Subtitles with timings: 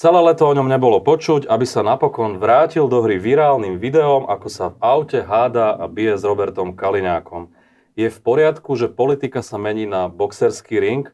[0.00, 4.48] Celé leto o ňom nebolo počuť, aby sa napokon vrátil do hry virálnym videom, ako
[4.48, 7.52] sa v aute háda a bije s Robertom Kaliňákom.
[8.00, 11.04] Je v poriadku, že politika sa mení na boxerský ring?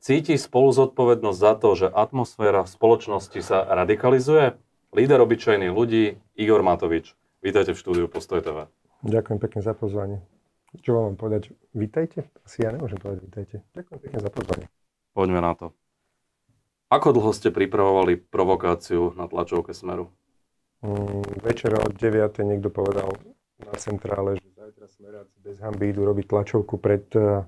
[0.00, 4.56] Cíti spolu zodpovednosť za to, že atmosféra v spoločnosti sa radikalizuje?
[4.96, 7.12] Líder obyčajných ľudí, Igor Matovič.
[7.44, 8.72] Vítajte v štúdiu Postoj TV.
[9.04, 10.24] Ďakujem pekne za pozvanie.
[10.80, 11.52] Čo vám mám povedať?
[11.76, 12.24] Vítajte?
[12.40, 13.56] Asi ja nemôžem povedať vítajte.
[13.76, 14.66] Ďakujem pekne za pozvanie.
[15.12, 15.76] Poďme na to.
[16.90, 20.10] Ako dlho ste pripravovali provokáciu na tlačovke Smeru?
[20.82, 22.42] Mm, večer od 9.
[22.42, 23.14] niekto povedal
[23.62, 27.46] na centrále, že zajtra Smeráci bez hamby idú robiť tlačovku pred uh,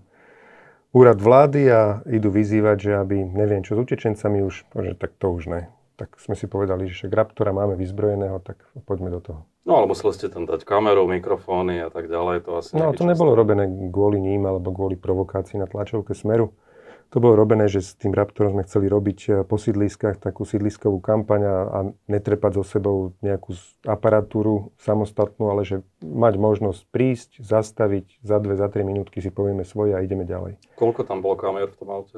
[0.94, 5.34] úrad vlády a idú vyzývať, že aby, neviem čo, s utečencami už, že tak to
[5.34, 5.66] už ne.
[5.98, 9.40] Tak sme si povedali, že však Raptora máme vyzbrojeného, tak poďme do toho.
[9.66, 12.46] No ale museli ste tam dať kameru, mikrofóny a tak ďalej.
[12.46, 16.54] To asi no to nebolo robené kvôli ním alebo kvôli provokácii na tlačovke Smeru.
[17.12, 20.96] To bolo robené, že s tým Raptorom sme chceli robiť eh, po sídliskách takú sídliskovú
[21.04, 23.52] kampaň a netrepať so sebou nejakú
[23.84, 29.68] aparatúru samostatnú, ale že mať možnosť prísť, zastaviť, za dve, za tri minútky si povieme
[29.68, 30.56] svoje a ideme ďalej.
[30.80, 32.16] Koľko tam bolo kamer v tom aute?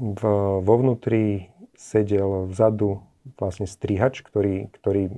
[0.00, 0.22] V,
[0.64, 3.04] vo vnútri sedel vzadu
[3.36, 5.12] vlastne strihač, ktorý, ktorý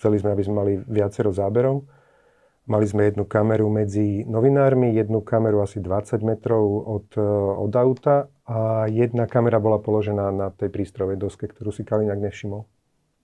[0.00, 1.84] chceli sme, aby sme mali viacero záberov
[2.62, 7.26] Mali sme jednu kameru medzi novinármi, jednu kameru asi 20 metrov od, e,
[7.58, 12.68] od auta a jedna kamera bola položená na tej prístrojovej doske, ktorú si Kaliňák nevšimol.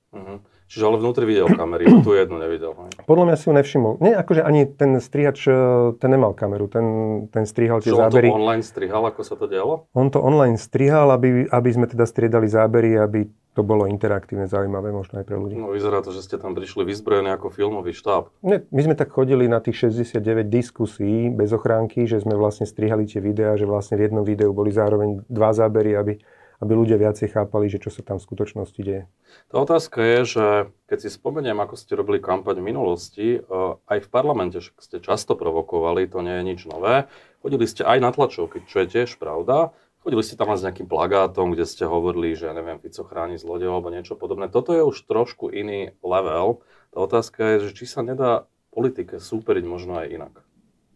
[0.08, 0.40] Uh-huh.
[0.68, 2.72] Čiže ale vnútri videl kamery, tu jednu nevidel.
[2.72, 2.88] Ne?
[3.04, 3.92] Podľa mňa si ho nevšimol.
[4.00, 6.86] Nie, akože ani ten strihač, e, ten nemal kameru, ten,
[7.28, 8.32] ten strihal tie Čo zábery.
[8.32, 9.88] on to online strihal, ako sa to dialo?
[9.92, 14.94] On to online strihal, aby, aby sme teda striedali zábery, aby to bolo interaktívne, zaujímavé
[14.94, 15.58] možno aj pre ľudí.
[15.58, 18.30] No vyzerá to, že ste tam prišli vyzbrojení ako filmový štáb.
[18.46, 23.10] Nie, my sme tak chodili na tých 69 diskusí bez ochránky, že sme vlastne strihali
[23.10, 26.22] tie videá, že vlastne v jednom videu boli zároveň dva zábery, aby,
[26.62, 29.10] aby ľudia viacej chápali, že čo sa tam v skutočnosti deje.
[29.50, 30.46] Tá otázka je, že
[30.86, 33.42] keď si spomeniem, ako ste robili kampaň v minulosti, eh,
[33.74, 37.10] aj v parlamente ste často provokovali, to nie je nič nové.
[37.42, 39.74] Chodili ste aj na tlačovky, čo je tiež pravda.
[40.08, 43.76] Chodili ste tam s nejakým plagátom, kde ste hovorili, že ja neviem, Fico chráni zlodejov
[43.76, 44.48] alebo niečo podobné.
[44.48, 46.64] Toto je už trošku iný level.
[46.96, 50.34] Tá otázka je, že či sa nedá politike súperiť možno aj inak.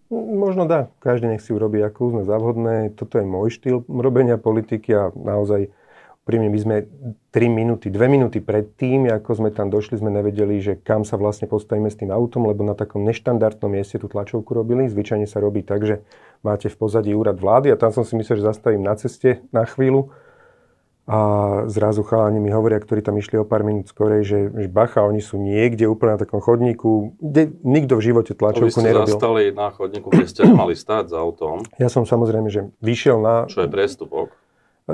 [0.09, 0.89] Možno dá.
[1.05, 2.89] Každý nech si urobí, ako uzná za vhodné.
[2.97, 5.69] Toto je môj štýl robenia politiky a naozaj
[6.23, 6.77] Príjme, my sme
[7.34, 11.19] 3 minúty, 2 minúty pred tým, ako sme tam došli, sme nevedeli, že kam sa
[11.19, 14.87] vlastne postavíme s tým autom, lebo na takom neštandardnom mieste tú tlačovku robili.
[14.87, 16.06] Zvyčajne sa robí tak, že
[16.42, 19.62] máte v pozadí úrad vlády a tam som si myslel, že zastavím na ceste na
[19.66, 20.10] chvíľu.
[21.03, 21.19] A
[21.66, 25.19] zrazu chalani mi hovoria, ktorí tam išli o pár minút skorej, že, že bacha, oni
[25.19, 29.10] sú niekde úplne na takom chodníku, kde nikto v živote tlačovku nerobil.
[29.10, 31.66] Vy ste zastali na chodníku, kde ste nemali stáť za autom.
[31.82, 33.50] Ja som samozrejme, že vyšiel na...
[33.50, 34.31] Čo je priestupok.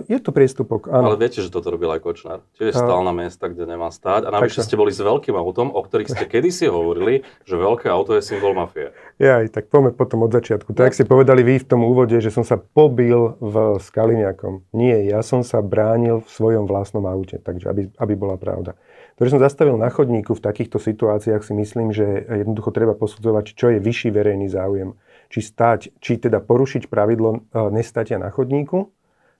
[0.06, 1.10] Je to priestupok, áno.
[1.10, 2.40] Ale viete, že toto robil aj Kočner.
[2.54, 4.28] Tiež stál na miesta, kde nemá stáť.
[4.28, 8.14] A navyše ste boli s veľkým autom, o ktorých ste kedysi hovorili, že veľké auto
[8.14, 8.94] je symbol mafie.
[9.18, 10.70] Ja aj tak poďme potom od začiatku.
[10.76, 14.62] Tak si povedali vy v tom úvode, že som sa pobil v Skaliniakom.
[14.70, 18.78] Nie, ja som sa bránil v svojom vlastnom aute, takže aby, aby bola pravda.
[19.18, 23.50] To, že som zastavil na chodníku v takýchto situáciách si myslím, že jednoducho treba posudzovať,
[23.58, 24.94] čo je vyšší verejný záujem.
[25.28, 27.38] Či stať, či teda porušiť pravidlo e,
[27.74, 28.94] nestatia na chodníku,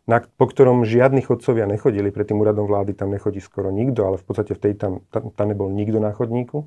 [0.08, 4.16] na, po ktorom žiadni chodcovia nechodili, pred tým úradom vlády tam nechodí skoro nikto, ale
[4.16, 6.64] v podstate v tej tam, tam, tam nebol nikto na chodníku.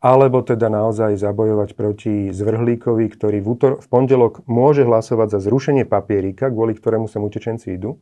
[0.00, 5.84] Alebo teda naozaj zabojovať proti zvrhlíkovi, ktorý v, útor, v pondelok môže hlasovať za zrušenie
[5.84, 8.00] papierika, kvôli ktorému sem utečenci idú,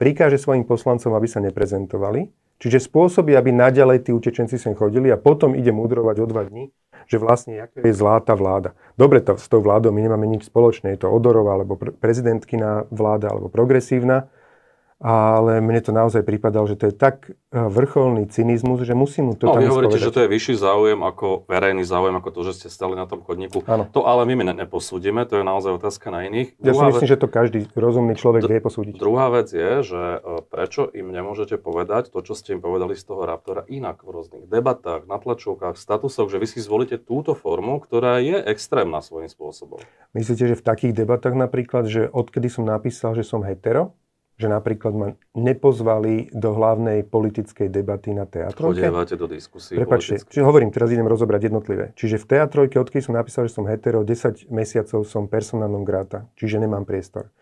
[0.00, 5.18] prikáže svojim poslancom, aby sa neprezentovali, čiže spôsobí, aby naďalej tí utečenci sem chodili a
[5.18, 6.70] potom ide mudrovať o dva dní,
[7.08, 8.74] že vlastne aká je zlá tá vláda.
[8.98, 12.84] Dobre, to, s tou vládou my nemáme nič spoločné, je to Odorová, alebo pre, prezidentkina
[12.92, 14.28] vláda, alebo progresívna,
[14.98, 19.34] ale mne to naozaj pripadalo, že to je tak e, vrcholný cynizmus, že musím mu
[19.38, 22.40] to no, tam vy hovoríte, že to je vyšší záujem ako verejný záujem, ako to,
[22.50, 23.62] že ste stali na tom chodníku.
[23.70, 23.86] Áno.
[23.94, 26.58] To ale my ne, neposúdime, to je naozaj otázka na iných.
[26.58, 28.98] Ja druhá si myslím, vec, že to každý rozumný človek vie posúdiť.
[28.98, 33.06] Druhá vec je, že e, prečo im nemôžete povedať to, čo ste im povedali z
[33.06, 37.78] toho Raptora inak v rôznych debatách, na tlačovkách, statusoch, že vy si zvolíte túto formu,
[37.78, 39.78] ktorá je extrémna svojím spôsobom.
[40.10, 43.94] Myslíte, že v takých debatách napríklad, že odkedy som napísal, že som hetero,
[44.38, 48.78] že napríklad ma nepozvali do hlavnej politickej debaty na teatrojke.
[48.78, 51.90] Chodievate do diskusí Prepačte, čiže hovorím, teraz idem rozobrať jednotlivé.
[51.98, 56.62] Čiže v teatrojke, odkedy som napísal, že som hetero, 10 mesiacov som personálnom gráta, čiže
[56.62, 57.34] nemám priestor.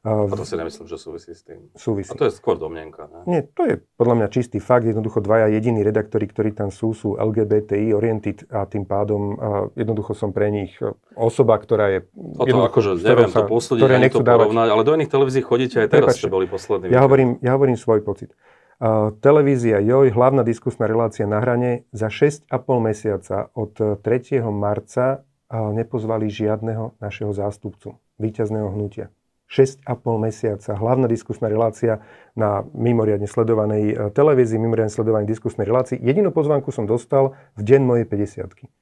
[0.00, 1.68] A to si nemyslím, že súvisí s tým.
[1.76, 2.08] Súvisí.
[2.08, 3.20] A to je skôr domnenka, ne?
[3.28, 4.88] Nie, to je podľa mňa čistý fakt.
[4.88, 10.16] Jednoducho dvaja jediní redaktori, ktorí tam sú, sú LGBTI oriented a tým pádom a jednoducho
[10.16, 10.72] som pre nich
[11.12, 12.08] osoba, ktorá je...
[12.16, 15.92] O to akože neviem to posúdiť, ani to porovnať, ale do iných televízií chodíte aj
[15.92, 16.88] teraz, ste boli poslední.
[16.88, 18.32] Ja hovorím, ja hovorím svoj pocit.
[19.20, 22.48] televízia Joj, hlavná diskusná relácia na hrane, za 6,5
[22.80, 24.40] mesiaca od 3.
[24.48, 29.12] marca nepozvali žiadneho našeho zástupcu, víťazného hnutia.
[29.50, 29.82] 6,5
[30.22, 30.78] mesiaca.
[30.78, 31.98] Hlavná diskusná relácia
[32.38, 35.98] na mimoriadne sledovanej e, televízii, mimoriadne sledovanej diskusnej relácii.
[35.98, 38.79] Jedinú pozvánku som dostal v deň mojej 50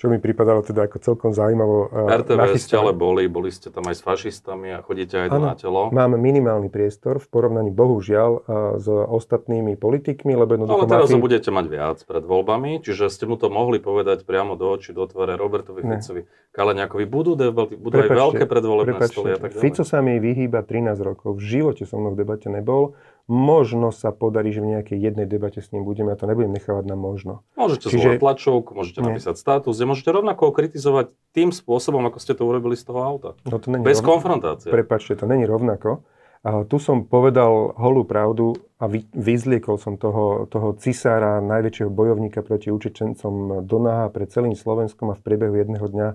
[0.00, 3.84] čo mi pripadalo teda ako celkom zaujímavo uh, RTV ste ale boli, boli ste tam
[3.84, 5.92] aj s fašistami a chodíte aj ano, na telo.
[5.92, 8.42] máme minimálny priestor v porovnaní bohužiaľ uh,
[8.80, 10.88] s ostatnými politikmi, lebo jednoducho...
[10.88, 11.20] Ale teraz mafii...
[11.20, 15.04] budete mať viac pred voľbami, čiže ste mu to mohli povedať priamo do očí, do
[15.04, 17.04] tvare Robertovi Ficovi, Kaleňakovi.
[17.04, 19.62] Budú, de, budú aj veľké predvolebné stoly a tak ďalej.
[19.68, 21.36] Fico sa mi vyhýba 13 rokov.
[21.36, 22.96] V živote som mnou v debate nebol.
[23.30, 26.82] Možno sa podarí, že v nejakej jednej debate s ním budeme, ja to nebudem nechávať
[26.82, 27.46] na možno.
[27.54, 28.18] Môžete Čiže...
[28.18, 29.06] zvolať tlačovku, môžete nie.
[29.14, 33.38] napísať status, môžete rovnako kritizovať tým spôsobom, ako ste to urobili z toho auta.
[33.46, 34.10] No to Bez rovnako.
[34.10, 34.68] konfrontácie.
[34.74, 36.02] Prepačte, to není rovnako.
[36.42, 42.42] A tu som povedal holú pravdu a vy, vyzliekol som toho, toho cisára, najväčšieho bojovníka
[42.42, 46.08] proti Učečencom do náha pred celým Slovenskom a v priebehu jedného dňa.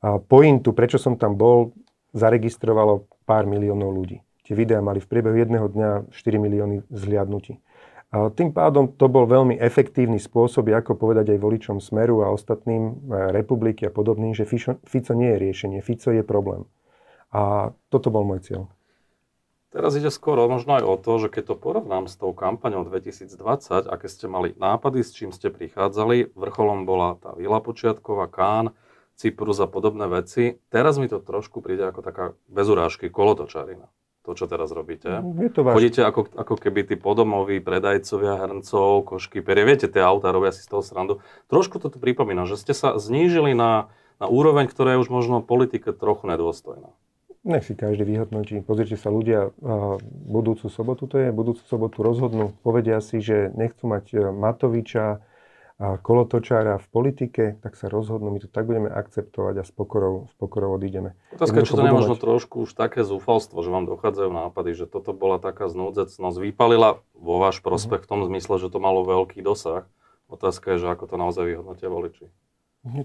[0.00, 1.76] A pointu, prečo som tam bol,
[2.10, 4.24] zaregistrovalo pár miliónov ľudí.
[4.50, 7.62] Tie videá mali v priebehu jedného dňa 4 milióny zhliadnutí.
[8.10, 12.82] A tým pádom to bol veľmi efektívny spôsob, ako povedať aj voličom Smeru a ostatným
[12.82, 12.92] e,
[13.30, 16.66] republiky a podobným, že Fico nie je riešenie, Fico je problém.
[17.30, 18.62] A toto bol môj cieľ.
[19.70, 23.86] Teraz ide skoro možno aj o to, že keď to porovnám s tou kampaňou 2020,
[23.86, 28.74] aké ste mali nápady, s čím ste prichádzali, vrcholom bola tá Vila Počiatková, Kán,
[29.14, 30.58] Cyprus a podobné veci.
[30.74, 33.86] Teraz mi to trošku príde ako taká bezurážky kolotočarina
[34.20, 35.24] to, čo teraz robíte.
[35.40, 35.80] Je to váš...
[35.80, 39.64] Chodíte ako, ako keby tí podomoví predajcovia hrncov, košky, perie.
[39.64, 41.24] Viete, tie autá robia si z toho srandu.
[41.48, 43.88] Trošku to tu pripomína, že ste sa znížili na,
[44.20, 46.92] na úroveň, ktorá je už možno politike trochu nedôstojná.
[47.40, 48.60] Nech si každý vyhodnotí.
[48.60, 49.56] Pozrite sa, ľudia
[50.28, 55.24] budúcu sobotu to je, budúcu sobotu rozhodnú, povedia si, že nechcú mať e, Matoviča,
[55.80, 60.34] kolotočára v politike, tak sa rozhodnú, my to tak budeme akceptovať a s pokorou, s
[60.36, 61.16] pokorou odídeme.
[61.32, 62.20] Otázka, či to nemôžno mať...
[62.20, 67.40] trošku už také zúfalstvo, že vám dochádzajú nápady, že toto bola taká znúdzecnosť, vypalila vo
[67.40, 68.08] váš prospech uh-huh.
[68.08, 69.88] v tom zmysle, že to malo veľký dosah.
[70.28, 72.28] Otázka je, že ako to naozaj vyhodnotia voliči.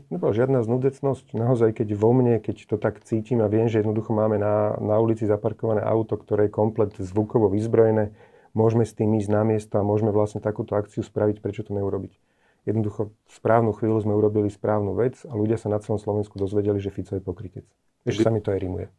[0.07, 1.36] Nebola žiadna znudecnosť.
[1.36, 4.95] Naozaj, keď vo mne, keď to tak cítim a viem, že jednoducho máme na, na
[5.04, 8.16] ulici zaparkované auto, ktoré je komplet zvukovo vyzbrojené,
[8.56, 12.16] môžeme s tým ísť na miesto a môžeme vlastne takúto akciu spraviť, prečo to neurobiť.
[12.65, 16.81] Jednoducho v správnu chvíľu sme urobili správnu vec a ľudia sa na celom Slovensku dozvedeli,
[16.81, 17.65] že Fico je pokrytec.
[18.06, 18.89] Ešte sa mi to aj rimuje.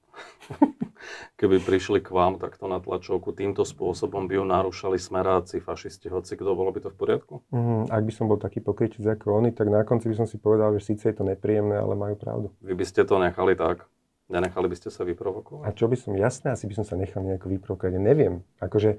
[1.38, 6.34] Keby prišli k vám takto na tlačovku, týmto spôsobom by ju narúšali smeráci, fašisti, hoci
[6.34, 7.34] kto, bolo by to v poriadku?
[7.54, 10.38] Mm, ak by som bol taký pokrytec ako oni, tak na konci by som si
[10.38, 12.46] povedal, že síce je to nepríjemné, ale majú pravdu.
[12.62, 13.86] Vy by ste to nechali tak?
[14.26, 15.70] Nenechali by ste sa vyprovokovať?
[15.70, 17.94] A čo by som, jasné, asi by som sa nechal nejako vyprovokovať.
[17.94, 18.42] Ja neviem.
[18.58, 18.98] Akože,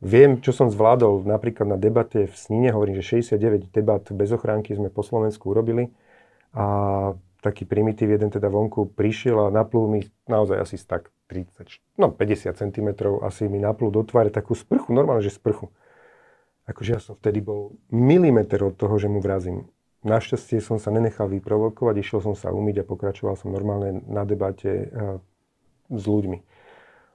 [0.00, 4.72] Viem, čo som zvládol napríklad na debate v Snine, hovorím, že 69 debat bez ochránky
[4.72, 5.92] sme po Slovensku urobili
[6.56, 7.12] a
[7.44, 12.56] taký primitív jeden teda vonku prišiel a naplul mi naozaj asi tak 30, no 50
[12.56, 12.88] cm
[13.20, 15.68] asi mi naplul do tváre takú sprchu, normálne, že sprchu.
[16.64, 19.68] Akože ja som vtedy bol milimeter od toho, že mu vrazím.
[20.00, 24.88] Našťastie som sa nenechal vyprovokovať, išiel som sa umyť a pokračoval som normálne na debate
[24.88, 25.20] uh,
[25.92, 26.40] s ľuďmi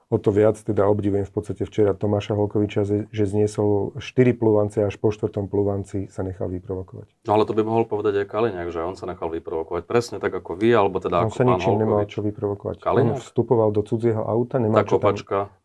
[0.06, 4.94] o to viac teda obdivujem v podstate včera Tomáša Holkoviča, že zniesol 4 plúvance až
[5.02, 5.34] po 4.
[5.50, 7.26] plúvanci sa nechal vyprovokovať.
[7.26, 10.30] No ale to by mohol povedať aj Kaliňák, že on sa nechal vyprovokovať presne tak
[10.30, 11.82] ako vy, alebo teda on ako sa Holkovič.
[11.82, 12.76] nemal čo vyprovokovať.
[12.78, 13.18] Kaliňák?
[13.18, 15.14] On vstupoval do cudzieho auta, nemal Tá čo tam,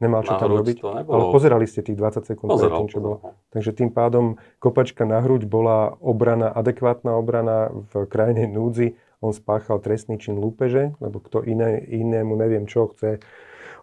[0.01, 0.77] nemal čo tam robiť.
[0.81, 3.17] Ale pozerali ste tých 20 sekúnd Pozeral, tým, čo bolo.
[3.53, 8.98] Takže tým pádom kopačka na hruď bola obrana, adekvátna obrana v krajnej núdzi.
[9.21, 13.21] On spáchal trestný čin lúpeže, lebo kto iné, inému neviem čo chce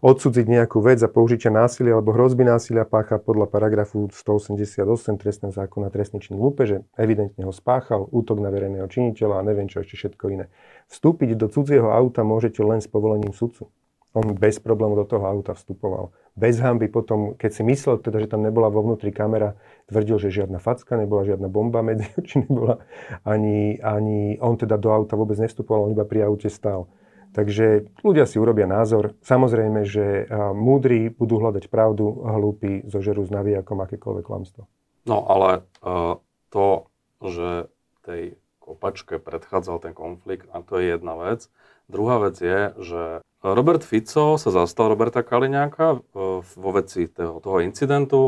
[0.00, 5.90] odsúdiť nejakú vec za použitia násilia alebo hrozby násilia pácha podľa paragrafu 188 trestného zákona
[5.90, 10.24] trestný čin lúpeže, evidentne ho spáchal, útok na verejného činiteľa a neviem čo ešte všetko
[10.30, 10.46] iné.
[10.86, 13.70] Vstúpiť do cudzieho auta môžete len s povolením sudcu.
[14.16, 16.16] On bez problému do toho auta vstupoval.
[16.32, 19.58] Bez hamby potom, keď si myslel teda, že tam nebola vo vnútri kamera,
[19.90, 22.80] tvrdil, že žiadna facka, nebola žiadna bomba medzi oči, nebola
[23.22, 26.88] ani, ani on teda do auta vôbec nevstupoval, on iba pri aute stál.
[27.36, 29.14] Takže ľudia si urobia názor.
[29.22, 34.66] Samozrejme, že múdri budú hľadať pravdu, hlúpi zožerú s navijakom akékoľvek klamstvo.
[35.08, 36.20] No ale uh,
[36.52, 36.88] to,
[37.24, 37.72] že
[38.04, 41.48] tej kopačke predchádzal ten konflikt, a to je jedna vec.
[41.88, 43.02] Druhá vec je, že
[43.40, 45.98] Robert Fico sa zastal Roberta Kaliňáka e,
[46.42, 48.18] vo veci toho, toho incidentu.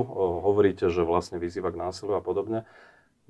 [0.46, 2.64] Hovoríte, že vlastne vyzýva k násiliu a podobne.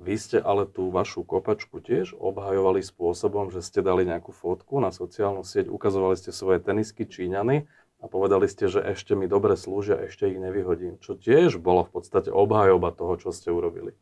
[0.00, 4.88] Vy ste ale tú vašu kopačku tiež obhajovali spôsobom, že ste dali nejakú fotku na
[4.88, 7.68] sociálnu sieť, ukazovali ste svoje tenisky Číňany
[8.00, 10.96] a povedali ste, že ešte mi dobre slúžia, ešte ich nevyhodím.
[11.04, 13.92] Čo tiež bolo v podstate obhajoba toho, čo ste urobili.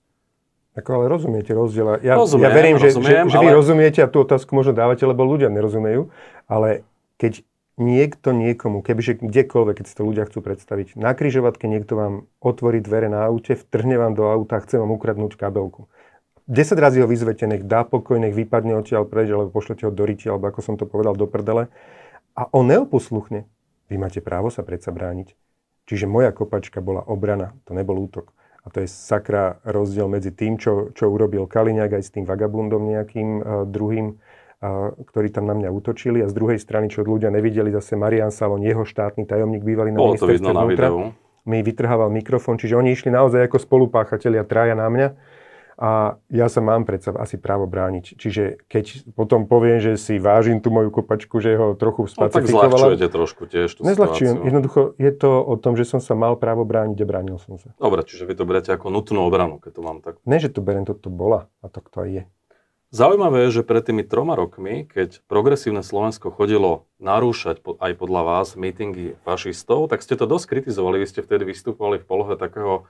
[0.78, 1.98] Ako ale rozumiete rozdiel.
[2.06, 4.78] Ja, Rozumiem, ja verím, že, rozumiem, že, že vy ale- rozumiete a tú otázku možno
[4.78, 6.14] dávate, lebo ľudia nerozumejú.
[6.46, 6.86] Ale
[7.18, 7.42] keď
[7.78, 12.82] niekto niekomu, kebyže kdekoľvek, keď si to ľudia chcú predstaviť, na križovatke niekto vám otvorí
[12.82, 15.86] dvere na aute, vtrhne vám do auta a chce vám ukradnúť kabelku.
[16.50, 20.04] 10 razy ho vyzvete, nech dá pokoj, nech vypadne odtiaľ preč, alebo pošlete ho do
[20.04, 21.68] riti, alebo ako som to povedal, do prdele.
[22.34, 23.44] A on neoposluchne.
[23.88, 25.36] Vy máte právo sa predsa brániť.
[25.88, 28.32] Čiže moja kopačka bola obrana, to nebol útok.
[28.64, 32.84] A to je sakra rozdiel medzi tým, čo, čo urobil Kaliňák aj s tým vagabundom
[32.84, 34.16] nejakým uh, druhým, uh,
[34.58, 36.18] ktorí tam na mňa útočili.
[36.22, 39.98] A z druhej strany, čo ľudia nevideli, zase Marian Salon, jeho štátny tajomník, bývalý na
[40.02, 40.88] Bolo to ministerstve vnútra,
[41.48, 45.08] mi vytrhával mikrofón, čiže oni išli naozaj ako spolupáchatelia traja na mňa
[45.78, 48.18] a ja sa mám predsa asi právo brániť.
[48.18, 52.42] Čiže keď potom poviem, že si vážim tú moju kopačku, že ho trochu No, tak
[52.42, 54.42] spacifikovala, trošku tiež tú nezľahčujem.
[54.42, 54.48] situáciu.
[54.50, 57.70] Jednoducho je to o tom, že som sa mal právo brániť a bránil som sa.
[57.78, 60.18] Dobre, čiže vy to berete ako nutnú obranu, keď to mám tak.
[60.26, 62.22] Ne, že to berem, toto bola a tak to aj je.
[62.88, 68.56] Zaujímavé je, že pred tými troma rokmi, keď progresívne Slovensko chodilo narúšať aj podľa vás
[68.56, 71.04] mítingy fašistov, tak ste to dosť kritizovali.
[71.04, 72.88] Vy ste vtedy vystupovali v polohe takého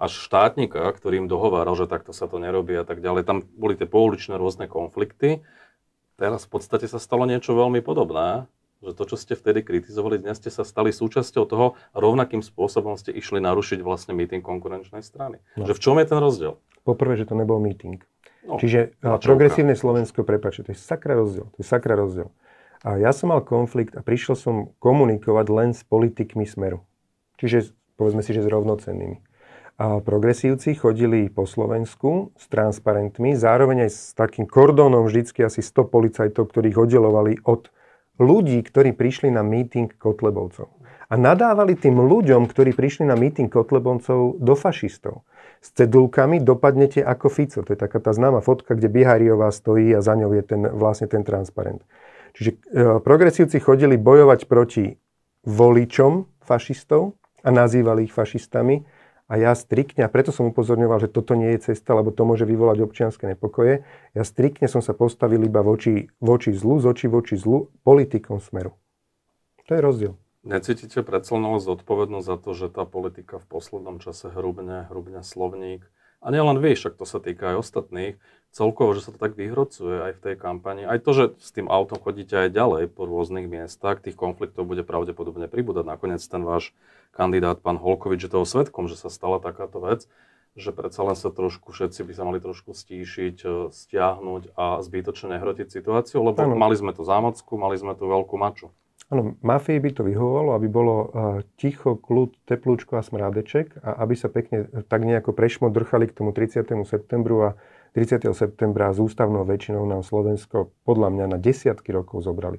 [0.00, 3.28] až štátnika, ktorým dohováral, že takto sa to nerobí a tak ďalej.
[3.28, 5.44] Tam boli tie pouličné rôzne konflikty.
[6.16, 8.48] Teraz v podstate sa stalo niečo veľmi podobné,
[8.80, 12.96] že to, čo ste vtedy kritizovali, dnes ste sa stali súčasťou toho a rovnakým spôsobom
[12.96, 15.36] ste išli narušiť vlastne míting konkurenčnej strany.
[15.52, 15.68] No.
[15.68, 16.56] Že v čom je ten rozdiel?
[16.80, 18.00] Poprvé, že to nebol meeting.
[18.44, 19.24] No, Čiže a, tlačovka.
[19.24, 21.48] progresívne Slovensko, prepáčte, to je sakra rozdiel.
[21.48, 22.28] To je sakra rozdiel.
[22.84, 26.84] A ja som mal konflikt a prišiel som komunikovať len s politikmi Smeru.
[27.40, 29.24] Čiže povedzme si, že s rovnocennými.
[29.74, 35.90] A progresívci chodili po Slovensku s transparentmi, zároveň aj s takým kordónom vždycky asi 100
[35.90, 37.74] policajtov, ktorých oddelovali od
[38.22, 40.70] ľudí, ktorí prišli na meeting Kotlebovcov.
[41.10, 45.26] A nadávali tým ľuďom, ktorí prišli na meeting Kotlebovcov do fašistov.
[45.64, 47.64] S cedulkami dopadnete ako Fico.
[47.64, 51.08] To je taká tá známa fotka, kde Bihariová stojí a za ňou je ten, vlastne
[51.08, 51.80] ten transparent.
[52.36, 52.56] Čiže e,
[53.00, 55.00] progresívci chodili bojovať proti
[55.48, 58.84] voličom fašistov a nazývali ich fašistami.
[59.24, 62.44] A ja striktne, a preto som upozorňoval, že toto nie je cesta, lebo to môže
[62.44, 63.80] vyvolať občianske nepokoje,
[64.12, 68.76] ja striktne som sa postavil iba voči, voči zlu, z očí voči zlu, politikom smeru.
[69.64, 70.12] To je rozdiel.
[70.44, 75.88] Necítite predsa len zodpovednosť za to, že tá politika v poslednom čase hrubne, hrubne slovník.
[76.20, 78.14] A nielen vy, však to sa týka aj ostatných.
[78.52, 80.84] Celkovo, že sa to tak vyhrocuje aj v tej kampani.
[80.84, 84.84] Aj to, že s tým autom chodíte aj ďalej po rôznych miestach, tých konfliktov bude
[84.84, 85.84] pravdepodobne pribúdať.
[85.88, 86.76] Nakoniec ten váš
[87.12, 90.04] kandidát, pán Holkovič, je toho svetkom, že sa stala takáto vec
[90.54, 95.34] že predsa len sa trošku, všetci by sa mali trošku stíšiť, e, stiahnuť a zbytočne
[95.34, 96.54] nehrotiť situáciu, lebo Áno.
[96.54, 98.70] mali sme tu zámocku, mali sme tu veľkú maču.
[99.14, 101.06] Áno, mafii by to vyhovovalo, aby bolo uh,
[101.54, 106.34] ticho, kľud, teplúčko a smrádeček a aby sa pekne eh, tak nejako prešmodrchali k tomu
[106.34, 106.66] 30.
[106.82, 107.50] septembru a
[107.94, 108.26] 30.
[108.34, 112.58] septembra s ústavnou väčšinou nám Slovensko podľa mňa na desiatky rokov zobrali.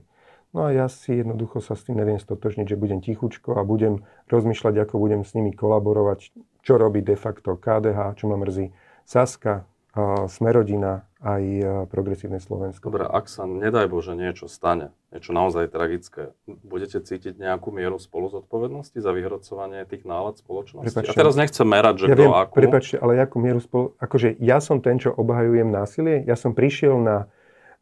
[0.55, 4.07] No a ja si jednoducho sa s tým neviem stotožniť, že budem tichučko a budem
[4.31, 6.31] rozmýšľať, ako budem s nimi kolaborovať,
[6.63, 8.71] čo robí de facto KDH, čo ma mrzí
[9.03, 12.93] Saska, uh, Smerodina aj uh, Progresívne Slovensko.
[12.93, 18.29] Dobre, ak sa, nedaj Bože, niečo stane, niečo naozaj tragické, budete cítiť nejakú mieru spolu
[18.29, 20.85] zodpovednosti za vyhrocovanie tých nálad spoločnosti?
[20.85, 21.17] Prepáčte.
[21.17, 22.53] a teraz nechcem merať, že ja kto viem, akú.
[22.53, 23.97] prepačte, ale akú mieru spolu...
[23.97, 26.21] Akože ja som ten, čo obhajujem násilie.
[26.29, 27.25] Ja som prišiel na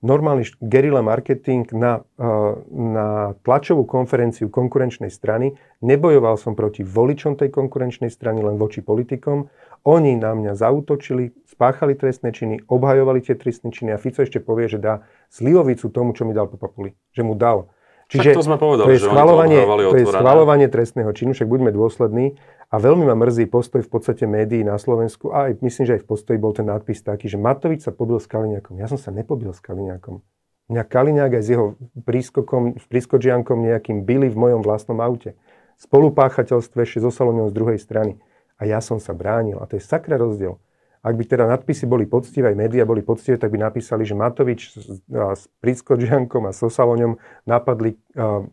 [0.04, 5.56] normálny guerilla marketing na, uh, na tlačovú konferenciu konkurenčnej strany.
[5.80, 9.48] Nebojoval som proti voličom tej konkurenčnej strany, len voči politikom.
[9.84, 14.72] Oni na mňa zautočili, spáchali trestné činy, obhajovali tie trestné činy a Fico ešte povie,
[14.72, 16.96] že dá slivovicu tomu, čo mi dal po papuli.
[17.12, 17.68] Že mu dal.
[18.08, 21.32] Však to sme povedali, to je že to schvalovanie, obhajovali to je schvalovanie trestného činu,
[21.34, 22.38] však buďme dôslední.
[22.74, 26.02] A veľmi ma mrzí postoj v podstate médií na Slovensku a aj myslím, že aj
[26.04, 28.82] v postoji bol ten nadpis taký, že Matovič sa pobil s Kaliňákom.
[28.82, 30.26] Ja som sa nepobil s Kaliňákom.
[30.74, 31.68] Mňa Kaliňák aj s jeho
[32.02, 35.36] prískokom, s prískočiankom nejakým byli v mojom vlastnom aute.
[35.78, 38.18] Spolupáchateľstve ešte so Saloniou z druhej strany.
[38.64, 39.60] A ja som sa bránil.
[39.60, 40.56] A to je sakra rozdiel.
[41.04, 44.72] Ak by teda nadpisy boli poctivé, aj médiá boli poctivé, tak by napísali, že Matovič
[44.72, 48.00] s, s Priskočiankom a so Saloňom napadli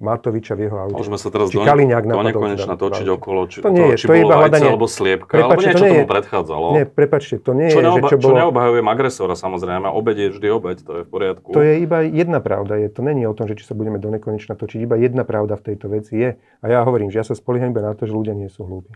[0.03, 0.99] Matoviča v jeho aute.
[0.99, 4.03] Môžeme sa teraz Či do, Kaliňák do nekonečna teda točiť okolo, či, To nie je,
[4.03, 6.67] či to bolo iba vajce alebo sliepka, Prepáčte, alebo to niečo nie tomu predchádzalo.
[6.75, 8.35] Nie, prepačte, to nie je, čo, že neoba, čo čo bolo...
[8.43, 11.49] neobhajujem agresora samozrejme, obeď je vždy obeď, to je v poriadku.
[11.55, 12.83] To je iba jedna pravda.
[12.83, 14.91] Je, to není o tom, že či sa budeme do nekonečna točiť.
[14.91, 16.35] Iba jedna pravda v tejto veci je.
[16.35, 18.91] A ja hovorím, že ja sa spolieham iba na to, že ľudia nie sú hlúpi.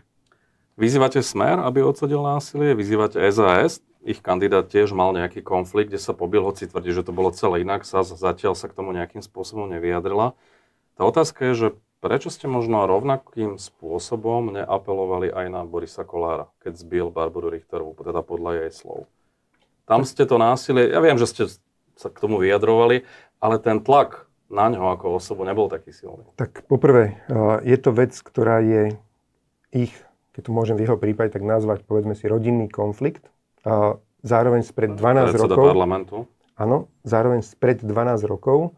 [0.75, 6.11] Vyzývate Smer, aby odsudil násilie, vyzývate SAS, ich kandidát tiež mal nejaký konflikt, kde sa
[6.11, 9.71] pobil, hoci tvrdí, že to bolo celé inak, sa zatiaľ sa k tomu nejakým spôsobom
[9.71, 10.35] nevyjadrila.
[10.99, 11.67] Tá otázka je, že
[12.03, 18.21] prečo ste možno rovnakým spôsobom neapelovali aj na Borisa Kolára, keď zbil Barbaru Richterovú, teda
[18.21, 19.09] podľa jej slov?
[19.89, 21.43] Tam ste to násilie, ja viem, že ste
[21.95, 23.07] sa k tomu vyjadrovali,
[23.41, 26.29] ale ten tlak na ňo ako osobu nebol taký silný.
[26.37, 27.25] Tak poprvé,
[27.65, 28.93] je to vec, ktorá je
[29.73, 29.95] ich,
[30.35, 33.31] keď to môžem v jeho prípade tak nazvať, povedzme si, rodinný konflikt.
[34.19, 35.67] Zároveň spred 12 Predseda rokov...
[35.71, 36.15] parlamentu.
[36.59, 38.75] Áno, zároveň spred 12 rokov,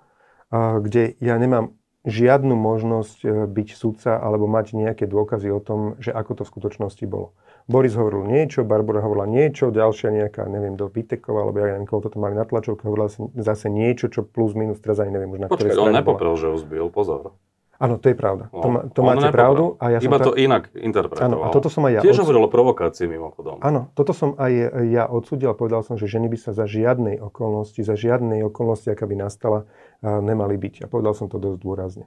[0.54, 1.74] kde ja nemám
[2.08, 6.52] žiadnu možnosť e, byť sudca alebo mať nejaké dôkazy o tom, že ako to v
[6.56, 7.36] skutočnosti bolo.
[7.68, 12.00] Boris hovoril niečo, Barbara hovorila niečo, ďalšia nejaká, neviem, do Vitekova, alebo ja neviem, koho
[12.00, 15.48] to mali na tlačovke, hovorila zase niečo, čo plus minus, teraz ani neviem už na
[15.52, 17.36] Počkaj, on nepoprel, že ho zbil, pozor.
[17.78, 18.50] Áno, to je pravda.
[18.50, 19.78] No, to, ma, to máte pravdu.
[19.78, 21.30] A ja Iba som to inak interpretoval.
[21.30, 23.62] Áno, a toto som aj ja Tiež hovoril o provokácii mimochodom.
[23.62, 24.52] Áno, toto som aj
[24.90, 28.90] ja odsudil a povedal som, že ženy by sa za žiadnej okolnosti, za žiadnej okolnosti,
[28.90, 29.70] aká by nastala,
[30.02, 30.86] nemali byť.
[30.86, 32.06] A povedal som to dosť dôrazne.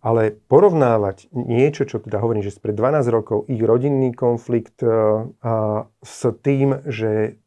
[0.00, 6.20] Ale porovnávať niečo, čo teda hovorím, že spred 12 rokov ich rodinný konflikt a, s
[6.40, 7.40] tým, že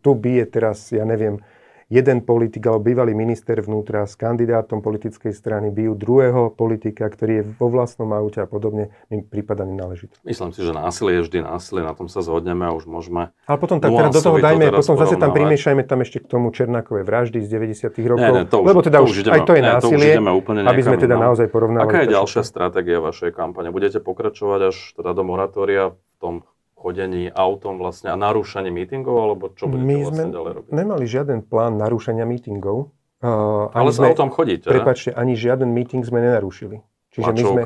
[0.00, 1.44] tu bije teraz, ja neviem,
[1.92, 7.44] jeden politik alebo bývalý minister vnútra s kandidátom politickej strany bijú druhého politika, ktorý je
[7.60, 10.16] vo vlastnom aute a podobne, mi prípada nenáležité.
[10.24, 13.36] Myslím si, že násilie je vždy násilie, na tom sa zhodneme a už môžeme...
[13.44, 16.26] Ale potom tak teda do toho dajme, to potom zase tam primiešajme tam ešte k
[16.32, 19.34] tomu Černákové vraždy z 90 rokov, nie, nie, to už, lebo teda to už, ideme,
[19.36, 21.22] aj to je nie, násilie, to aby sme teda no.
[21.28, 21.92] naozaj porovnávali.
[21.92, 23.68] Aká je ďalšia stratégia vašej kampane?
[23.68, 26.34] Budete pokračovať až teda do moratória v tom
[26.82, 30.70] chodení autom vlastne a narúšaní mítingov, alebo čo budete My vlastne sme ďalej robiť?
[30.74, 32.90] nemali žiaden plán narúšania mítingov.
[33.22, 36.82] Uh, Ale sa autom chodíte, Prepačte, ani žiaden míting sme nenarušili.
[37.14, 37.62] Čiže my sme,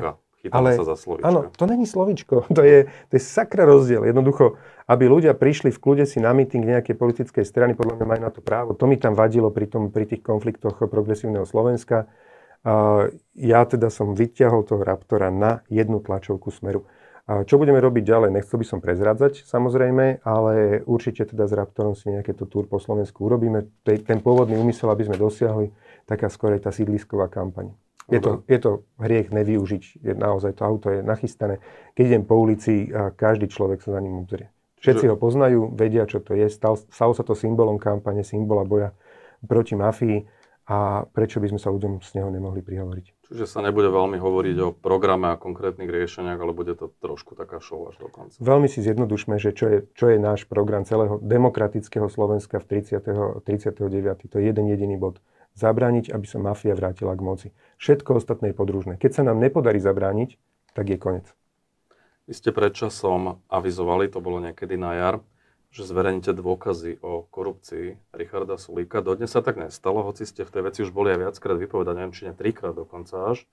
[0.53, 1.25] ale, sa za slovičko.
[1.25, 2.35] Áno, to není slovičko.
[2.57, 4.05] To je, to je sakra rozdiel.
[4.05, 8.21] Jednoducho, aby ľudia prišli v kľude si na míting nejakej politickej strany, podľa mňa majú
[8.21, 8.77] na to právo.
[8.77, 12.07] To mi tam vadilo pri, tom, pri tých konfliktoch progresívneho Slovenska.
[12.65, 16.89] Uh, ja teda som vyťahol toho Raptora na jednu tlačovku smeru.
[17.27, 18.29] Čo budeme robiť ďalej?
[18.31, 22.79] Nechcel by som prezradzať samozrejme, ale určite teda s Raptorom si nejaké to túr po
[22.79, 23.67] Slovensku urobíme.
[23.83, 25.67] Ten pôvodný úmysel, aby sme dosiahli
[26.07, 27.75] taká skorej tá sídlisková kampaň.
[28.07, 31.59] Je to, je to hriech nevyužiť, je, naozaj to auto je nachystané.
[31.91, 32.87] Keď idem po ulici,
[33.19, 34.47] každý človek sa za ním obzrie.
[34.79, 36.47] Všetci ho poznajú, vedia, čo to je.
[36.47, 38.95] Stal, stalo sa to symbolom kampane, symbola boja
[39.43, 40.23] proti mafii
[40.67, 43.31] a prečo by sme sa ľuďom z neho nemohli prihovoriť.
[43.31, 47.63] Čiže sa nebude veľmi hovoriť o programe a konkrétnych riešeniach, ale bude to trošku taká
[47.63, 48.35] show až do konca.
[48.39, 53.47] Veľmi si zjednodušme, že čo je, čo je náš program celého demokratického Slovenska v 30.
[53.47, 54.27] 39.
[54.27, 55.23] To je jeden jediný bod.
[55.55, 57.47] Zabrániť, aby sa mafia vrátila k moci.
[57.79, 58.93] Všetko ostatné je podružné.
[58.99, 60.35] Keď sa nám nepodarí zabrániť,
[60.75, 61.27] tak je koniec.
[62.27, 65.15] Vy ste predčasom avizovali, to bolo niekedy na jar,
[65.71, 69.03] že zverejníte dôkazy o korupcii Richarda Sulíka.
[69.03, 72.15] Dodnes sa tak nestalo, hoci ste v tej veci už boli aj viackrát vypovedať, neviem,
[72.15, 73.43] či ne trikrát dokonca až.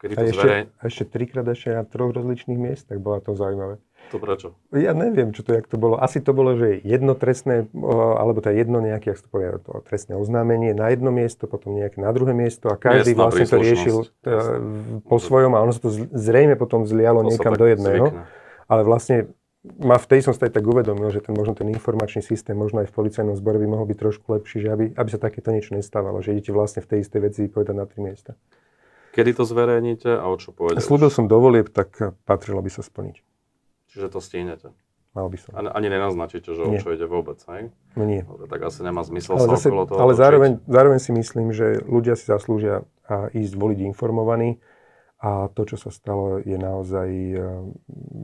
[0.00, 0.62] Kedy to a, ešte, zverej...
[0.72, 3.76] a ešte trikrát ešte na troch rozličných miestach, bola to zaujímavé.
[4.10, 4.56] To prečo?
[4.72, 6.00] Ja neviem, čo to, jak to bolo.
[6.00, 10.16] Asi to bolo, že jedno trestné, alebo teda jedno nejaké, ak to povie, to trestné
[10.16, 13.96] oznámenie na jedno miesto, potom nejaké na druhé miesto a každý Miestná vlastne to riešil
[14.00, 14.08] uh,
[15.04, 18.04] po svojom a ono sa to zrejme potom zlialo to niekam do jedného.
[18.08, 18.24] Zvykne.
[18.66, 19.16] Ale vlastne
[19.64, 22.80] ma v tej som sa aj tak uvedomil, že ten, možno ten informačný systém, možno
[22.80, 25.76] aj v policajnom zbore by mohol byť trošku lepší, že aby, aby sa takéto niečo
[25.76, 28.32] nestávalo, že idete vlastne v tej istej veci povedať na tri miesta.
[29.10, 30.80] Kedy to zverejníte a o čo povedať?
[30.80, 33.20] Slúbil som dovolieb, tak patrilo by sa splniť.
[33.90, 34.70] Čiže to stihnete?
[35.10, 35.50] Mal by som.
[35.58, 37.74] Ani nenaznačíte, že o čo ide vôbec, hej?
[37.98, 38.22] No nie.
[38.22, 41.50] Dobre, tak asi nemá zmysel ale sa zase, okolo toho Ale zároveň, zároveň si myslím,
[41.50, 44.62] že ľudia si zaslúžia a ísť voliť informovaní
[45.18, 47.34] a to, čo sa stalo, je naozaj e,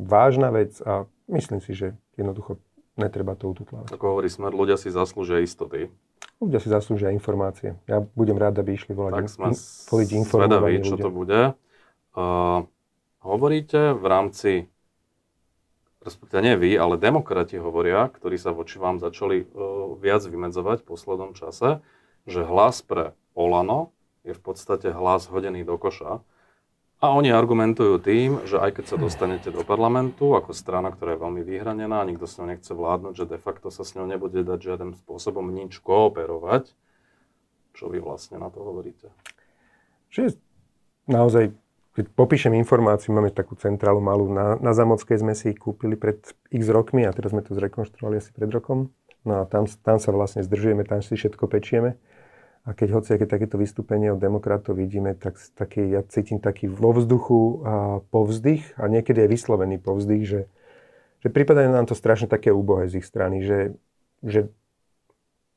[0.07, 2.59] vážna vec a myslím si, že jednoducho
[2.97, 3.93] netreba to ututlávať.
[3.93, 5.93] Ako hovorí Smer, ľudia si zaslúžia istoty.
[6.41, 7.77] Ľudia si zaslúžia informácie.
[7.89, 9.57] Ja budem rád, aby išli volať tak sme in,
[9.89, 11.41] voliť informovaní čo to bude.
[12.17, 12.65] Uh,
[13.21, 14.51] hovoríte v rámci
[16.07, 20.89] respektíve nie vy, ale demokrati hovoria, ktorí sa voči vám začali uh, viac vymedzovať v
[20.89, 21.83] poslednom čase,
[22.31, 23.91] že hlas pre Olano
[24.23, 26.23] je v podstate hlas hodený do koša.
[26.97, 31.23] A oni argumentujú tým, že aj keď sa dostanete do parlamentu ako strana, ktorá je
[31.23, 34.41] veľmi vyhranená a nikto s ňou nechce vládnuť, že de facto sa s ňou nebude
[34.41, 36.73] dať žiadnym spôsobom nič kooperovať.
[37.77, 39.13] Čo vy vlastne na to hovoríte?
[40.09, 40.41] Čiže
[41.05, 41.53] naozaj
[41.97, 46.21] keď popíšem informáciu, máme takú centrálu malú na, na Zamockej, sme si kúpili pred
[46.53, 48.93] x rokmi a teraz sme to zrekonštruovali asi pred rokom.
[49.25, 51.97] No a tam, tam sa vlastne zdržujeme, tam si všetko pečieme.
[52.67, 56.91] A keď hoci aké takéto vystúpenie od demokratov vidíme, tak taký, ja cítim taký vo
[56.91, 57.75] vzduchu a
[58.11, 60.41] povzdych a niekedy je vyslovený povzdych, že,
[61.23, 63.79] že prípada nám to strašne také úbohé z ich strany, že,
[64.27, 64.51] že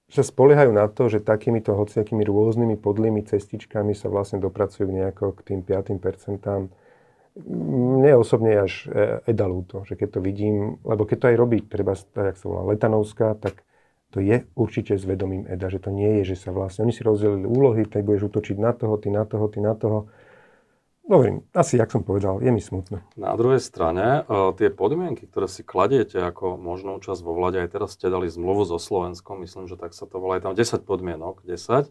[0.09, 5.53] sa spoliehajú na to, že takýmito hociakými rôznymi podlými cestičkami sa vlastne dopracujú nejako k
[5.53, 6.45] tým 5%.
[7.49, 11.93] Mne osobne až e, edalúto, že keď to vidím, lebo keď to aj robí, treba,
[11.93, 13.61] tak sa volá Letanovská, tak
[14.09, 17.05] to je určite s vedomím Eda, že to nie je, že sa vlastne, oni si
[17.05, 20.09] rozdelili úlohy, tak budeš útočiť na toho, ty na toho, ty na toho.
[21.09, 23.01] Hovorím, asi, jak som povedal, je mi smutno.
[23.17, 27.69] Na druhej strane, uh, tie podmienky, ktoré si kladiete ako možnú časť vo vlade, aj
[27.73, 30.85] teraz ste dali zmluvu so Slovenskom, myslím, že tak sa to volá, je tam 10
[30.85, 31.89] podmienok, 10.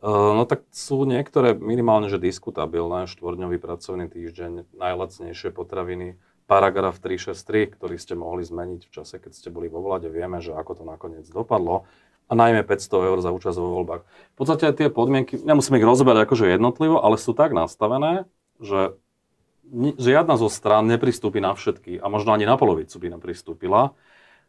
[0.00, 6.16] Uh, no tak sú niektoré minimálne, že diskutabilné, štvordňový pracovný týždeň, najlacnejšie potraviny,
[6.46, 10.54] paragraf 363, ktorý ste mohli zmeniť v čase, keď ste boli vo vlade, vieme, že
[10.54, 11.84] ako to nakoniec dopadlo
[12.26, 14.02] a najmä 500 eur za účasť vo voľbách.
[14.06, 18.26] V podstate tie podmienky, nemusíme ich rozoberať akože jednotlivo, ale sú tak nastavené,
[18.58, 18.98] že
[19.98, 23.94] žiadna zo strán nepristúpi na všetky a možno ani na polovicu by nepristúpila.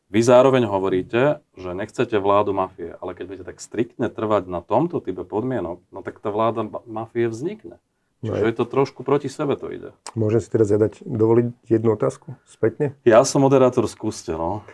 [0.08, 5.04] Vy zároveň hovoríte, že nechcete vládu mafie, ale keď budete tak striktne trvať na tomto
[5.04, 7.82] type podmienok, no tak tá vláda mafie vznikne.
[8.26, 9.94] Čiže je to trošku proti sebe to ide.
[10.18, 12.98] Môžem si teraz zadať, dovoliť jednu otázku spätne?
[13.06, 14.66] Ja som moderátor, skúste, no.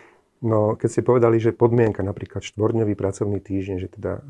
[0.43, 4.23] No, keď ste povedali, že podmienka, napríklad štvorňový pracovný týždeň, že teda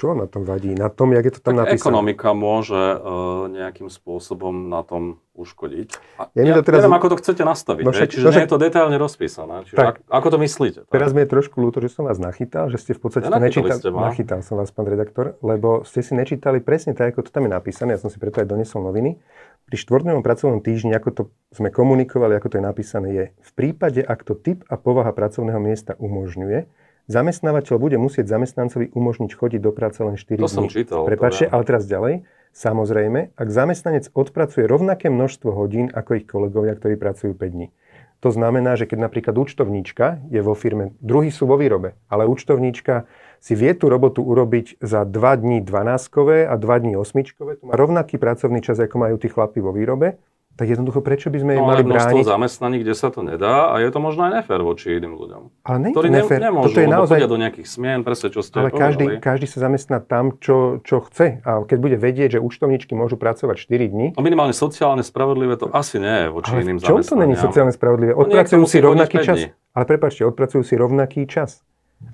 [0.00, 0.72] čo na tom vadí?
[0.72, 1.92] Na tom, jak je to tam tak napísané?
[1.92, 5.88] ekonomika môže uh, nejakým spôsobom na tom uškodiť.
[6.16, 6.80] A ja, ja teraz...
[6.80, 7.84] neviem, ako to chcete nastaviť.
[7.84, 8.40] No však, Čiže no však...
[8.40, 9.56] nie je to detailne rozpísané.
[9.68, 10.80] Čiže tak, ako to myslíte?
[10.88, 10.92] Tak?
[10.92, 13.44] Teraz mi je trošku ľúto, že som vás nachytal, že ste v podstate ja, to
[13.44, 13.92] nečítali.
[13.92, 17.52] Nachytal som vás, pán redaktor, lebo ste si nečítali presne tak, ako to tam je
[17.52, 17.92] napísané.
[17.96, 19.20] Ja som si preto aj donesol noviny.
[19.68, 24.00] Pri štvortdňovom pracovnom týždni, ako to sme komunikovali, ako to je napísané, je v prípade,
[24.00, 26.79] ak to typ a povaha pracovného miesta umožňuje,
[27.10, 30.46] Zamestnávateľ bude musieť zamestnancovi umožniť chodiť do práce len 4 to dní.
[30.46, 31.02] som čítal.
[31.02, 32.22] Prepačte, ale teraz ďalej.
[32.54, 37.74] Samozrejme, ak zamestnanec odpracuje rovnaké množstvo hodín ako ich kolegovia, ktorí pracujú 5 dní.
[38.20, 43.08] To znamená, že keď napríklad účtovníčka je vo firme, druhý sú vo výrobe, ale účtovníčka
[43.40, 47.72] si vie tú robotu urobiť za 2 dní 12 a 2 dní 8 to má
[47.72, 50.20] rovnaký pracovný čas, ako majú tí chlapi vo výrobe,
[50.60, 52.20] tak jednoducho prečo by sme no, mali brániť?
[52.20, 55.64] zamestnaní, kde sa to nedá a je to možno aj nefér voči iným ľuďom.
[55.64, 56.36] Ale nie ktorí nefér.
[56.36, 57.18] Ne, nemôžu, Toto je naozaj...
[57.24, 61.40] do nejakých smien, presne čo ste Ale každý, každý sa zamestná tam, čo, čo chce.
[61.48, 64.06] A keď bude vedieť, že účtovníčky môžu pracovať 4 dní...
[64.12, 67.00] No minimálne sociálne spravodlivé to asi nie je voči ale iným zamestnaniam.
[67.00, 68.12] čo to není sociálne spravodlivé?
[68.12, 69.38] No odpracujú no si rovnaký čas.
[69.72, 71.64] Ale prepáčte, odpracujú si rovnaký čas.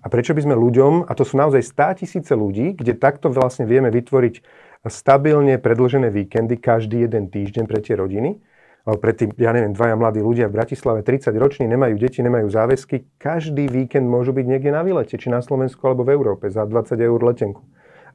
[0.03, 3.67] A prečo by sme ľuďom, a to sú naozaj 100 tisíce ľudí, kde takto vlastne
[3.67, 4.35] vieme vytvoriť
[4.89, 8.39] stabilne predlžené víkendy každý jeden týždeň pre tie rodiny,
[8.87, 13.19] alebo predtým, ja neviem, dvaja mladí ľudia v Bratislave, 30 roční, nemajú deti, nemajú záväzky,
[13.19, 16.95] každý víkend môžu byť niekde na výlete, či na Slovensku alebo v Európe, za 20
[17.03, 17.67] eur letenku.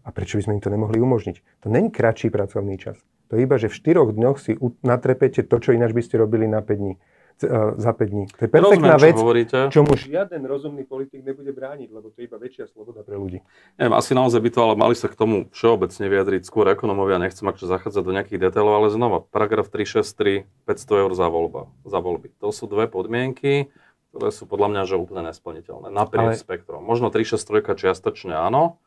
[0.01, 1.61] A prečo by sme im to nemohli umožniť?
[1.61, 2.97] To není kratší pracovný čas.
[3.29, 6.47] To je iba, že v 4 dňoch si natrepete to, čo ináč by ste robili
[6.47, 6.95] na 5 dní.
[7.43, 8.25] E, za 5 dní.
[8.37, 9.57] To je perfektná Rozumiem, vec, čo hovoríte.
[9.73, 13.41] čomu žiaden rozumný politik nebude brániť, lebo to je iba väčšia sloboda pre ľudí.
[13.81, 17.45] Neviem, asi naozaj by to ale mali sa k tomu všeobecne vyjadriť skôr ekonomovia, nechcem
[17.49, 22.29] akože zachádzať do nejakých detailov, ale znova, paragraf 363, 500 eur za, voľba, za voľby.
[22.41, 23.73] To sú dve podmienky,
[24.13, 25.87] ktoré sú podľa mňa že úplne nesplniteľné.
[25.89, 26.43] Naprieč ale...
[26.43, 26.83] spektrom.
[26.85, 28.77] Možno 363 čiastočne áno,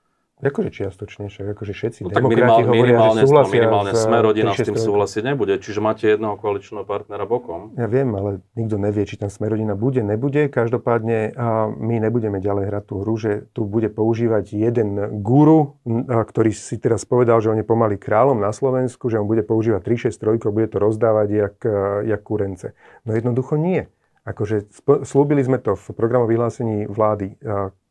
[0.44, 4.18] Akože čiastočne, však akože všetci no, tak minimál, hovoria, minimálne, že súhlasia minimálne s, sme
[4.20, 5.56] rodina s tým súhlasiť nebude.
[5.56, 7.72] Čiže máte jedného koaličného partnera bokom.
[7.80, 10.52] Ja viem, ale nikto nevie, či tam Smerodina bude, nebude.
[10.52, 11.32] Každopádne
[11.80, 17.08] my nebudeme ďalej hrať tú hru, že tu bude používať jeden guru, ktorý si teraz
[17.08, 19.80] povedal, že on je pomaly kráľom na Slovensku, že on bude používať
[20.12, 21.56] 363 bude to rozdávať jak,
[22.04, 22.76] jak kurence.
[23.08, 23.88] No jednoducho nie.
[24.24, 24.68] Akože
[25.04, 27.36] slúbili sme to v programu vyhlásení vlády,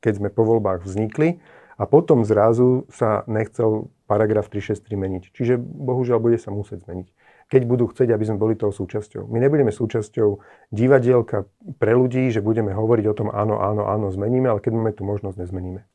[0.01, 1.37] keď sme po voľbách vznikli
[1.77, 5.23] a potom zrazu sa nechcel paragraf 363 meniť.
[5.33, 7.07] Čiže bohužiaľ bude sa musieť zmeniť.
[7.49, 9.29] Keď budú chcieť, aby sme boli toho súčasťou.
[9.29, 10.41] My nebudeme súčasťou
[10.73, 14.93] divadielka pre ľudí, že budeme hovoriť o tom áno, áno, áno, zmeníme, ale keď máme
[14.95, 15.85] tú možnosť, nezmeníme.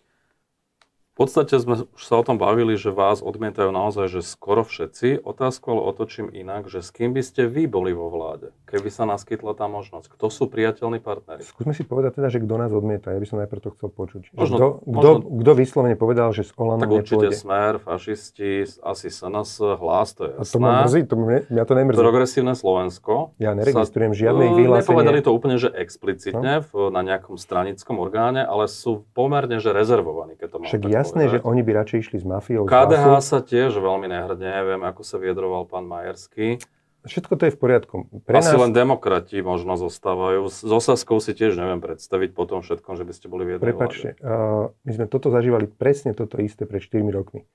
[1.18, 5.26] V podstate sme už sa o tom bavili, že vás odmietajú naozaj, že skoro všetci.
[5.26, 9.02] Otázku ale otočím inak, že s kým by ste vy boli vo vláde, keby sa
[9.02, 10.14] naskytla tá možnosť?
[10.14, 11.42] Kto sú priateľní partnery?
[11.42, 13.10] Skúsme si povedať teda, že kto nás odmieta.
[13.10, 14.30] Ja by som najprv to chcel počuť.
[14.30, 15.10] Možno, kto, možno,
[15.42, 17.34] kto, vyslovene povedal, že s Olanom Tak určite nepôjde?
[17.34, 18.52] Smer, fašisti,
[18.86, 20.46] asi SNS, hlas, to je jasné.
[20.46, 21.98] A to ma mrzí, to mňa, mňa to nemrzí.
[21.98, 23.34] Progresívne Slovensko.
[23.42, 24.86] Ja neregistrujem žiadne ich vyhlásenie.
[24.86, 26.66] Nepovedali to úplne, že explicitne no?
[26.70, 31.38] v, na nejakom stranickom orgáne, ale sú pomerne, že rezervovaní, keď to Však jasné, že
[31.40, 32.68] oni by radšej išli s mafiou.
[32.68, 36.60] KDH sa tiež veľmi nehrdne, neviem, ako sa vyjadroval pán Majerský.
[37.08, 37.96] Všetko to je v poriadku.
[38.26, 38.68] Pre Asi nás...
[38.68, 40.50] len demokrati možno zostávajú.
[40.50, 43.64] S Osaskou si tiež neviem predstaviť po tom všetkom, že by ste boli v jednej
[43.64, 47.48] Prepačte, uh, my sme toto zažívali presne toto isté pred 4 rokmi.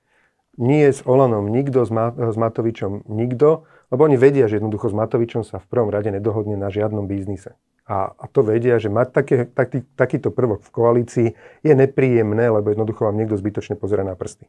[0.58, 4.96] Nie s Olanom nikto, s, Ma- s Matovičom nikto, lebo oni vedia, že jednoducho s
[4.96, 7.58] Matovičom sa v prvom rade nedohodne na žiadnom biznise.
[7.84, 11.28] A, a to vedia, že mať také, taký, takýto prvok v koalícii
[11.67, 14.48] je nepríjemné, lebo jednoducho vám niekto zbytočne pozera na prsty.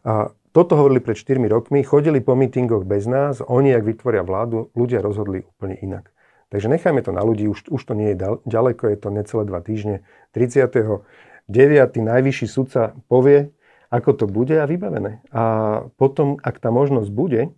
[0.00, 4.72] A toto hovorili pred 4 rokmi, chodili po mítingoch bez nás, oni, ak vytvoria vládu,
[4.72, 6.08] ľudia rozhodli úplne inak.
[6.50, 8.16] Takže nechajme to na ľudí, už, už to nie je
[8.48, 10.02] ďaleko, je to necelé dva týždne.
[10.34, 11.04] 39.
[12.00, 13.52] najvyšší sudca povie,
[13.92, 15.22] ako to bude a vybavené.
[15.30, 15.42] A
[15.94, 17.54] potom, ak tá možnosť bude,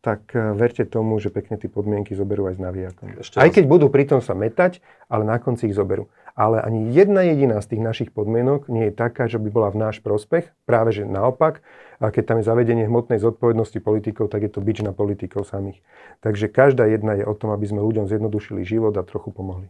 [0.00, 3.06] tak e, verte tomu, že pekne tie podmienky zoberú aj s navijakom.
[3.36, 4.80] Aj keď budú pritom sa metať,
[5.12, 6.08] ale na konci ich zoberú.
[6.36, 9.80] Ale ani jedna jediná z tých našich podmienok nie je taká, že by bola v
[9.88, 10.52] náš prospech.
[10.68, 11.60] Práve že naopak,
[12.00, 15.80] a keď tam je zavedenie hmotnej zodpovednosti politikov, tak je to bič na politikov samých.
[16.24, 19.68] Takže každá jedna je o tom, aby sme ľuďom zjednodušili život a trochu pomohli.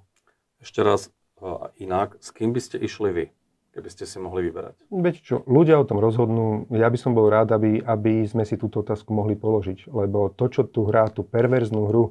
[0.63, 1.11] Ešte raz
[1.79, 3.25] inak, s kým by ste išli vy?
[3.77, 4.89] Keby ste si mohli vyberať?
[4.89, 6.65] Veď čo, ľudia o tom rozhodnú.
[6.73, 9.93] Ja by som bol rád, aby, aby sme si túto otázku mohli položiť.
[9.93, 12.05] Lebo to, čo tu hrá, tú perverznú hru,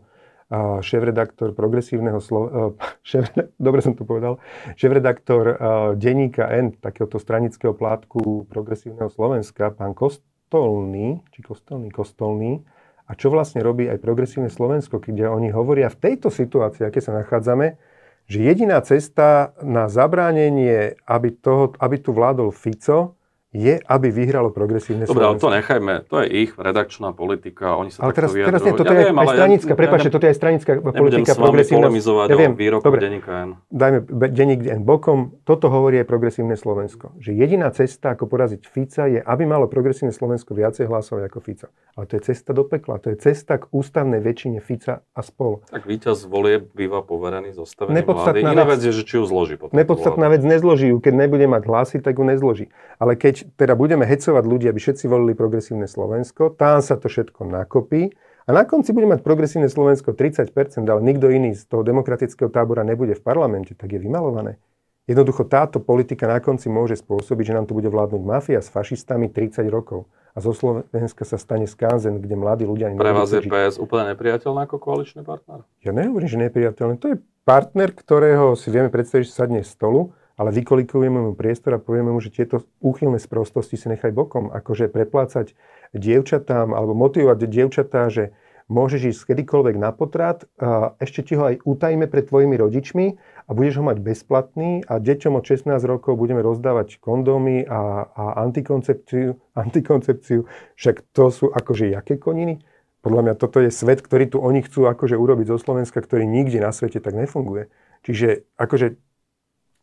[0.86, 2.78] šéf-redaktor progresívneho Slo-
[3.10, 4.38] šéf, dobre som to povedal,
[4.78, 5.58] šéf-redaktor
[5.98, 12.62] denníka N, takéhoto stranického plátku progresívneho Slovenska, pán Kostolný, či Kostolný, Kostolný,
[13.06, 17.14] a čo vlastne robí aj progresívne Slovensko, kde oni hovoria v tejto situácii, aké sa
[17.14, 17.78] nachádzame,
[18.26, 23.16] že jediná cesta na zabránenie, aby, toho, aby tu vládol Fico,
[23.56, 28.04] je, aby vyhralo progresívne Dobre, ale to nechajme, to je ich redakčná politika, oni sa
[28.04, 30.38] ale teraz, teraz nie, toto ja je viem, aj stranická, ja, prepáčte, toto je aj
[30.38, 31.88] stranická politika progresívna.
[32.28, 33.50] ja viem, o dobre, denníka N.
[33.72, 34.00] Dajme
[34.36, 39.24] denník N bokom, toto hovorí aj progresívne Slovensko, že jediná cesta, ako poraziť Fica, je,
[39.24, 41.72] aby malo progresívne Slovensko viacej hlasov ako Fica.
[41.96, 45.64] Ale to je cesta do pekla, to je cesta k ústavnej väčšine Fica a spol.
[45.72, 48.44] Tak víťaz volie býva poverený zostavením vlády.
[48.44, 49.72] Iná vec je, že či ju zloží potom.
[49.72, 52.68] Nepodstatná vec nezloží ju, keď nebude mať hlasy, tak ju nezloží.
[53.00, 57.46] Ale keď teda budeme hecovať ľudí, aby všetci volili progresívne Slovensko, tam sa to všetko
[57.46, 58.14] nakopí
[58.46, 60.50] a na konci bude mať progresívne Slovensko 30%,
[60.86, 64.62] ale nikto iný z toho demokratického tábora nebude v parlamente, tak je vymalované.
[65.06, 69.30] Jednoducho táto politika na konci môže spôsobiť, že nám tu bude vládnuť mafia s fašistami
[69.30, 70.10] 30 rokov.
[70.36, 72.92] A zo Slovenska sa stane skanzen, kde mladí ľudia...
[72.92, 75.64] Pre vás je PS úplne nepriateľná ako koaličný partner?
[75.86, 76.98] Ja nehovorím, že nepriateľný.
[77.00, 81.84] To je partner, ktorého si vieme predstaviť, že sadne stolu ale vykolikujeme mu priestor a
[81.84, 84.52] povieme mu, že tieto úchylné sprostosti si nechaj bokom.
[84.52, 85.56] Akože preplácať
[85.96, 91.62] dievčatám alebo motivovať dievčatá, že môžeš ísť kedykoľvek na potrat, a ešte ti ho aj
[91.62, 93.06] utajíme pred tvojimi rodičmi
[93.46, 98.24] a budeš ho mať bezplatný a deťom od 16 rokov budeme rozdávať kondómy a, a
[98.42, 100.50] antikoncepciu, antikoncepciu.
[100.82, 102.66] Však to sú akože jaké koniny?
[103.06, 106.58] Podľa mňa toto je svet, ktorý tu oni chcú akože urobiť zo Slovenska, ktorý nikde
[106.58, 107.70] na svete tak nefunguje.
[108.02, 108.98] Čiže akože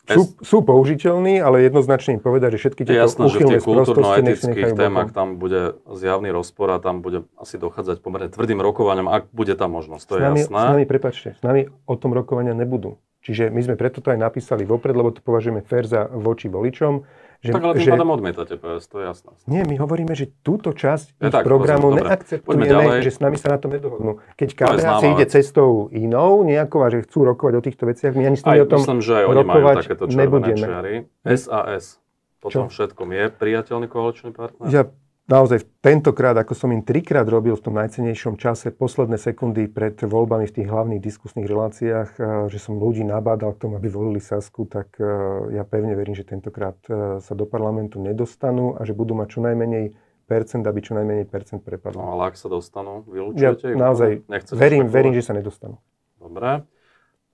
[0.03, 4.75] sú, sú použiteľní, ale jednoznačne im povedať, že všetky tieto Jasné, že v tých kultúrno-etických
[4.75, 9.55] témach tam bude zjavný rozpor a tam bude asi dochádzať pomerne tvrdým rokovaniam, ak bude
[9.55, 10.59] tá možnosť, to s nami, je jasné.
[10.59, 12.99] S nami, prepačte, s nami o tom rokovania nebudú.
[13.23, 17.07] Čiže my sme preto to aj napísali vopred, lebo to považujeme fér za voči voličom,
[17.43, 19.31] že, tak ale tým že, pádom odmietate PS, to je jasné.
[19.51, 23.53] Nie, my hovoríme, že túto časť ich tak, programu pozor, neakceptujeme, že s nami sa
[23.53, 24.23] na to nedohodnú.
[24.39, 28.31] Keď KBH si ide cestou inou nejakou a že chcú rokovať o týchto veciach, my
[28.31, 30.63] ani s nimi o tom myslím, že aj oni majú takéto nebudeme.
[30.63, 30.95] Čiary.
[31.27, 32.03] SAS
[32.43, 34.67] potom všetkom je priateľný koaličný partner?
[34.67, 34.83] Ja
[35.31, 40.49] naozaj tentokrát, ako som im trikrát robil v tom najcenejšom čase, posledné sekundy pred voľbami
[40.51, 44.67] v tých hlavných diskusných reláciách, eh, že som ľudí nabádal k tomu, aby volili Sasku,
[44.67, 45.07] tak eh,
[45.55, 49.41] ja pevne verím, že tentokrát eh, sa do parlamentu nedostanú a že budú mať čo
[49.43, 49.95] najmenej
[50.27, 52.01] percent, aby čo najmenej percent prepadlo.
[52.01, 55.83] No ale ak sa dostanú, vylúčujete ja, naozaj verím, verím, že sa nedostanú.
[56.17, 56.65] Dobre.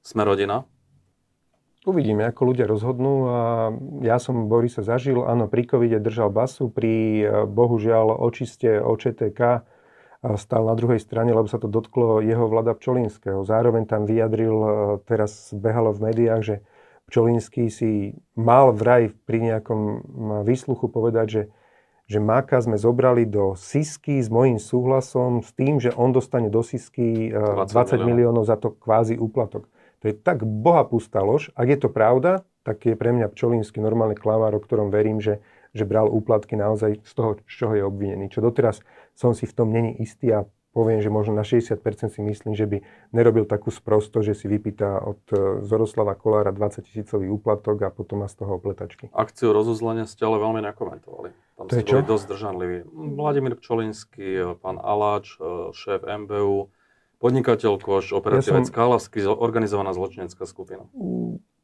[0.02, 0.64] Sme rodina?
[1.86, 3.14] Uvidíme, ako ľudia rozhodnú.
[4.02, 9.62] Ja som Borisa zažil, áno, pri covide držal basu, pri e, bohužiaľ očiste OČTK
[10.18, 13.46] stal na druhej strane, lebo sa to dotklo jeho vlada Pčolinského.
[13.46, 14.70] Zároveň tam vyjadril, e,
[15.06, 16.56] teraz behalo v médiách, že
[17.06, 19.80] Pčolinský si mal vraj pri nejakom
[20.44, 21.42] výsluchu povedať, že,
[22.10, 26.60] že Máka sme zobrali do Sisky s mojím súhlasom, s tým, že on dostane do
[26.60, 29.70] Sisky 20, 20 miliónov za to kvázi úplatok.
[30.02, 31.50] To je tak bohapustá lož.
[31.58, 35.40] Ak je to pravda, tak je pre mňa Pčolínsky normálny klamár, o ktorom verím, že,
[35.72, 38.30] že bral úplatky naozaj z toho, z čoho je obvinený.
[38.30, 38.84] Čo doteraz
[39.16, 40.44] som si v tom není istý a
[40.76, 41.80] poviem, že možno na 60%
[42.12, 42.78] si myslím, že by
[43.10, 48.22] nerobil takú sprosto, že si vypýta od e, Zoroslava Kolára 20 tisícový úplatok a potom
[48.22, 49.10] má z toho opletačky.
[49.10, 51.34] Akciu rozuzlenia ste ale veľmi nekomentovali.
[51.58, 52.76] Tam to ste boli dosť zdržanliví.
[53.18, 56.70] Vladimír Pčolinský, pán Aláč, e, šéf MBU,
[57.18, 59.38] Podnikateľ Koš, operatívec ja som...
[59.38, 60.86] Organizovaná zločinecká skupina.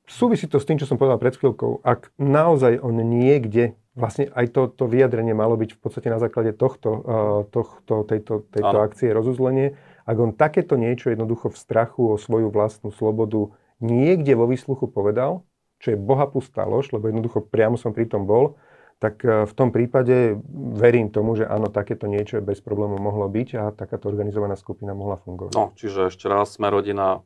[0.04, 1.80] Súvisí to s tým, čo som povedal pred chvíľkou.
[1.86, 6.52] Ak naozaj on niekde, vlastne aj to, to vyjadrenie malo byť v podstate na základe
[6.52, 7.00] tohto, uh,
[7.48, 12.92] tohto tejto, tejto akcie rozuzlenie, Ak on takéto niečo jednoducho v strachu o svoju vlastnú
[12.92, 15.48] slobodu niekde vo výsluchu povedal,
[15.80, 18.60] čo je bohapustá lož, lebo jednoducho priamo som pri tom bol,
[18.98, 20.38] tak e, v tom prípade
[20.74, 25.20] verím tomu, že áno, takéto niečo bez problémov mohlo byť a takáto organizovaná skupina mohla
[25.20, 25.54] fungovať.
[25.54, 27.22] No, čiže ešte raz, sme rodina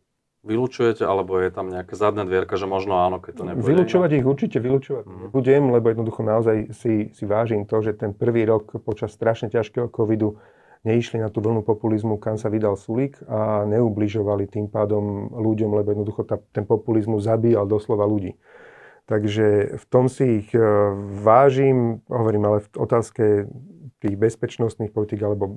[0.46, 3.66] vylúčujete, alebo je tam nejaké zadné dvierka, že možno áno, keď to nebude.
[3.66, 5.18] Vylúčovať ich určite vylúčovať mm.
[5.28, 9.90] nebudem, lebo jednoducho naozaj si, si vážim to, že ten prvý rok počas strašne ťažkého
[9.90, 10.38] covidu
[10.86, 15.90] neišli na tú vlnu populizmu, kam sa vydal Sulík a neubližovali tým pádom ľuďom, lebo
[15.90, 18.38] jednoducho tá, ten populizmus zabíjal doslova ľudí.
[19.08, 20.60] Takže v tom si ich e,
[21.24, 23.24] vážim, hovorím, ale v otázke
[24.04, 25.48] tých bezpečnostných politik alebo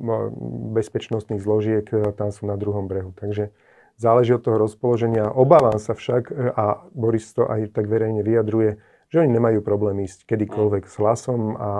[0.72, 3.12] bezpečnostných zložiek, e, tam sú na druhom brehu.
[3.12, 3.52] Takže
[4.00, 5.28] záleží od toho rozpoloženia.
[5.28, 8.80] Obávam sa však, e, a Boris to aj tak verejne vyjadruje,
[9.12, 11.72] že oni nemajú problém ísť kedykoľvek s hlasom a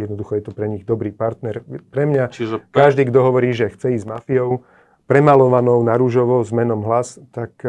[0.00, 1.60] jednoducho je to pre nich dobrý partner.
[1.92, 2.72] Pre mňa Čiže pe...
[2.72, 4.64] každý, kto hovorí, že chce ísť s mafiou,
[5.04, 7.60] premalovanou na rúžovo s menom hlas, tak,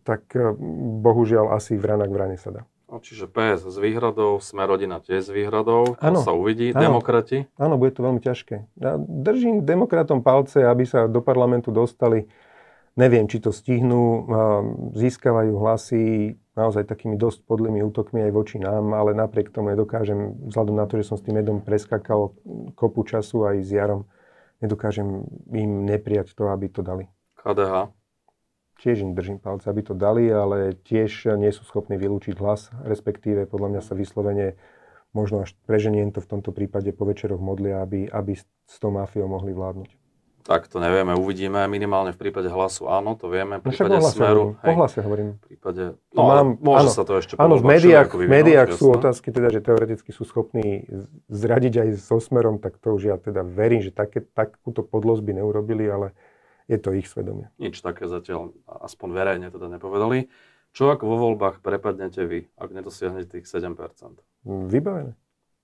[0.00, 0.32] tak
[1.04, 2.62] bohužiaľ asi vrana k vrane sa dá.
[2.86, 6.70] No, čiže PS s výhradou, sme rodina tiež s výhradou, to sa uvidí.
[6.70, 6.94] Ano.
[6.94, 7.50] Demokrati?
[7.58, 8.62] Áno, bude to veľmi ťažké.
[8.78, 12.30] Ja držím demokratom palce, aby sa do parlamentu dostali
[12.96, 14.24] Neviem, či to stihnú,
[14.96, 20.80] získavajú hlasy naozaj takými dosť podlými útokmi aj voči nám, ale napriek tomu nedokážem, vzhľadom
[20.80, 22.32] na to, že som s tým Edom preskakal
[22.72, 24.08] kopu času aj s Jarom,
[24.64, 27.04] nedokážem im nepriať to, aby to dali.
[27.36, 27.92] KDH?
[28.76, 33.48] Tiež im držím palce, aby to dali, ale tiež nie sú schopní vylúčiť hlas, respektíve
[33.48, 34.60] podľa mňa sa vyslovene
[35.16, 39.24] možno až preženiem to v tomto prípade po večeroch modlia, aby, aby s tou mafiou
[39.32, 39.96] mohli vládnuť.
[40.46, 41.66] Tak to nevieme, uvidíme.
[41.66, 43.58] Minimálne v prípade hlasu áno, to vieme.
[43.58, 44.42] V no prípade no smeru...
[44.54, 45.28] Hovorím, hej, po hlase hovorím.
[45.34, 45.82] V prípade...
[46.14, 49.50] No, Mám, môže áno, sa to ešte Áno, v médiách, v médiách sú otázky, teda,
[49.50, 50.86] že teoreticky sú schopní
[51.26, 55.32] zradiť aj so smerom, tak to už ja teda verím, že také, takúto podlosť by
[55.42, 56.14] neurobili, ale
[56.66, 57.50] je to ich svedomie.
[57.58, 60.30] Nič také zatiaľ, aspoň verejne teda nepovedali.
[60.76, 63.72] Čo ak vo voľbách prepadnete vy, ak nedosiahnete tých 7%?
[64.44, 65.16] Vybavené.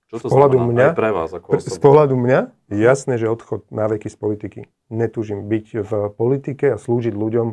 [0.09, 2.39] Čo to z pohľadu mňa, pre vás ako Z pohľadu mňa
[2.69, 4.59] jasné, že odchod na veky z politiky.
[4.89, 7.47] Netúžim byť v politike a slúžiť ľuďom,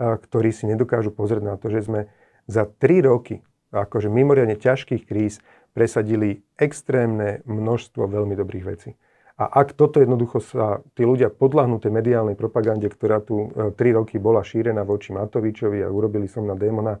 [0.00, 2.00] ktorí si nedokážu pozrieť na to, že sme
[2.48, 5.40] za 3 roky akože mimoriadne ťažkých kríz
[5.72, 9.00] presadili extrémne množstvo veľmi dobrých vecí.
[9.40, 13.92] A ak toto jednoducho sa tí ľudia podľahnú tej mediálnej propagande, ktorá tu 3 e,
[13.96, 17.00] roky bola šírená voči Matovičovi a urobili som na démona,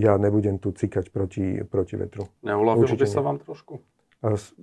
[0.00, 2.26] ja nebudem tu cikať proti, proti vetru.
[2.40, 3.76] Neuľavil by sa vám trošku?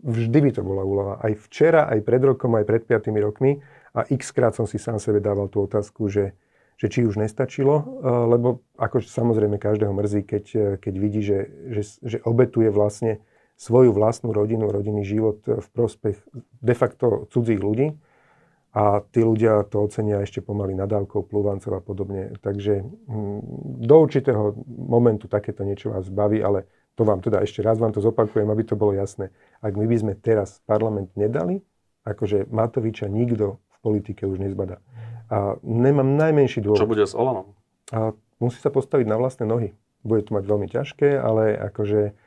[0.01, 1.13] Vždy by to bola úloha.
[1.21, 3.61] Aj včera, aj pred rokom, aj pred 5 rokmi.
[3.93, 6.33] A x krát som si sám sebe dával tú otázku, že,
[6.81, 11.39] že či už nestačilo, e, lebo ako samozrejme každého mrzí, keď, e, keď vidí, že,
[11.77, 13.21] že, že obetuje vlastne
[13.61, 16.17] svoju vlastnú rodinu, rodinný život v prospech
[16.65, 17.93] de facto cudzích ľudí
[18.73, 22.33] a tí ľudia to ocenia ešte pomaly nadávkou, plúvancov a podobne.
[22.41, 23.39] Takže hm,
[23.85, 26.65] do určitého momentu takéto niečo vás baví, ale
[26.97, 29.29] to vám teda ešte raz vám to zopakujem, aby to bolo jasné.
[29.61, 31.61] Ak my by sme teraz parlament nedali,
[32.01, 34.81] akože Matoviča nikto v politike už nezbada.
[35.29, 36.81] A nemám najmenší dôvod.
[36.81, 37.53] Čo bude s Olanom?
[37.93, 39.77] A musí sa postaviť na vlastné nohy.
[40.01, 42.17] Bude to mať veľmi ťažké, ale akože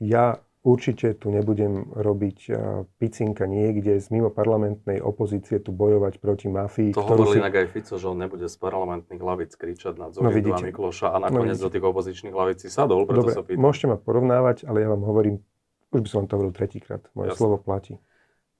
[0.00, 2.48] ja Určite tu nebudem robiť
[2.96, 6.96] picinka niekde z mimo parlamentnej opozície tu bojovať proti mafii.
[6.96, 7.40] To hovoril si...
[7.44, 10.64] inak aj Fico, že on nebude z parlamentných hlavic kričať na no, Zurindu no, a
[10.64, 13.60] Mikloša a no nakoniec no, do tých opozičných hlavic si sadol, preto Dobre, sa pýtam.
[13.60, 15.44] môžete ma porovnávať, ale ja vám hovorím,
[15.92, 17.40] už by som vám to hovoril tretíkrát, moje Jasne.
[17.44, 18.00] slovo platí.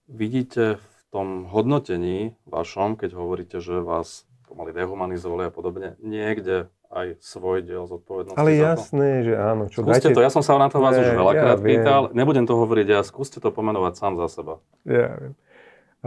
[0.05, 7.19] Vidíte v tom hodnotení vašom, keď hovoríte, že vás pomaly dehumanizovali a podobne, niekde aj
[7.19, 8.39] svoj diel zodpovednosti.
[8.39, 9.67] Ale jasné, že áno.
[9.67, 10.15] Čo skúste dajte...
[10.15, 13.03] to, ja som sa na to vás už veľakrát ja pýtal, nebudem to hovoriť ja,
[13.03, 14.63] skúste to pomenovať sám za seba.
[14.87, 15.35] Ja viem.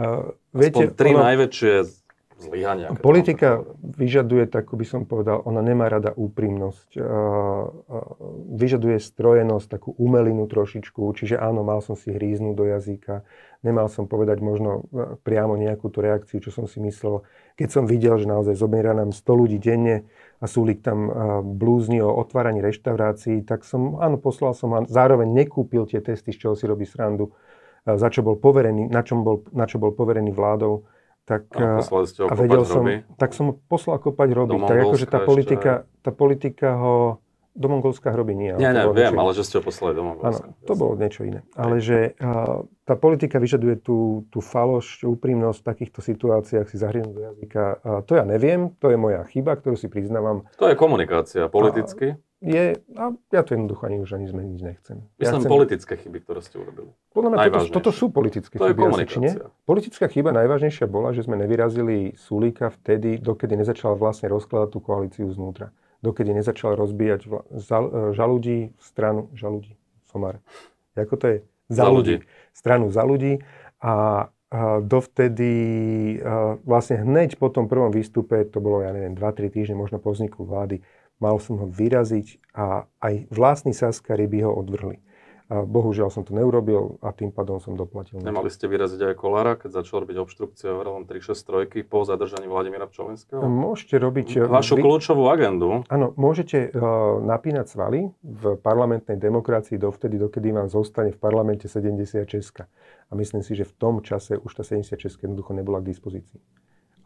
[0.00, 1.28] Uh, viete, Aspoň tri ono...
[1.28, 1.72] najväčšie
[2.38, 2.94] zlyhania.
[3.02, 6.94] Politika vyžaduje, tak by som povedal, ona nemá rada úprimnosť.
[8.54, 11.02] Vyžaduje strojenosť, takú umelinu trošičku.
[11.18, 13.26] Čiže áno, mal som si hríznúť do jazyka,
[13.66, 14.86] nemal som povedať možno
[15.26, 17.26] priamo nejakú tú reakciu, čo som si myslel.
[17.58, 20.06] Keď som videl, že naozaj zomiera nám 100 ľudí denne,
[20.38, 21.10] a Súlik tam
[21.58, 26.46] blúzni o otváraní reštaurácií, tak som, áno, poslal som a zároveň nekúpil tie testy, z
[26.46, 27.34] čoho si robí srandu,
[27.82, 30.86] za čo bol poverený, na, čom bol, na čo bol poverený vládou.
[31.26, 31.84] Tak, a,
[32.24, 32.88] a vedel som,
[33.20, 34.56] tak som poslal kopať roby.
[34.64, 37.20] Tak akože tá politika, tá politika ho
[37.58, 38.54] do Mongolska hroby nie.
[38.54, 40.46] Nie, nie, viem, ale že ste ho poslali do Mongolska.
[40.46, 41.42] Áno, to bolo niečo iné.
[41.58, 47.12] Ale že uh, tá politika vyžaduje tú, tú faloš, úprimnosť v takýchto situáciách si zahrnúť
[47.12, 47.62] do jazyka.
[47.82, 50.46] Uh, to ja neviem, to je moja chyba, ktorú si priznávam.
[50.62, 52.14] To je komunikácia politicky.
[52.38, 53.04] je, a
[53.34, 55.02] ja to jednoducho ani už ani zmeniť nechcem.
[55.18, 56.94] Myslím ja chcem, politické chyby, ktoré ste urobili.
[57.10, 58.78] Podľa mňa toto, toto sú politické to chyby.
[58.78, 59.34] Je asi, nie?
[59.66, 65.26] Politická chyba najvážnejšia bola, že sme nevyrazili Sulíka vtedy, dokedy nezačal vlastne rozkladať tú koalíciu
[65.34, 65.74] znútra.
[65.98, 69.74] Dokedy nezačal rozbíjať vla, za, e, žaludí stranu, žaludí,
[70.10, 70.38] somar.
[70.94, 71.38] Ako to je?
[71.68, 72.14] Za, za ľudí.
[72.22, 72.26] ľudí.
[72.54, 73.32] Stranu za ľudí.
[73.78, 73.94] A,
[74.48, 75.52] a dovtedy,
[76.22, 80.14] a vlastne hneď po tom prvom výstupe, to bolo, ja neviem, 2-3 týždne možno po
[80.14, 80.80] vzniku vlády,
[81.18, 85.02] mal som ho vyraziť a aj vlastní Saskari by ho odvrhli.
[85.48, 88.20] A bohužiaľ som to neurobil a tým pádom som doplatil.
[88.20, 93.40] Nemali ste vyraziť aj Kolára, keď začal robiť obštrukcie len 363 po zadržaní Vladimíra Pčolinského?
[93.48, 94.44] Môžete robiť...
[94.44, 94.84] Vašu vy...
[94.84, 95.88] kľúčovú agendu.
[95.88, 102.28] Áno, môžete uh, napínať svaly v parlamentnej demokracii dovtedy, dokedy vám zostane v parlamente 76.
[103.08, 106.44] A myslím si, že v tom čase už tá 76 jednoducho nebola k dispozícii.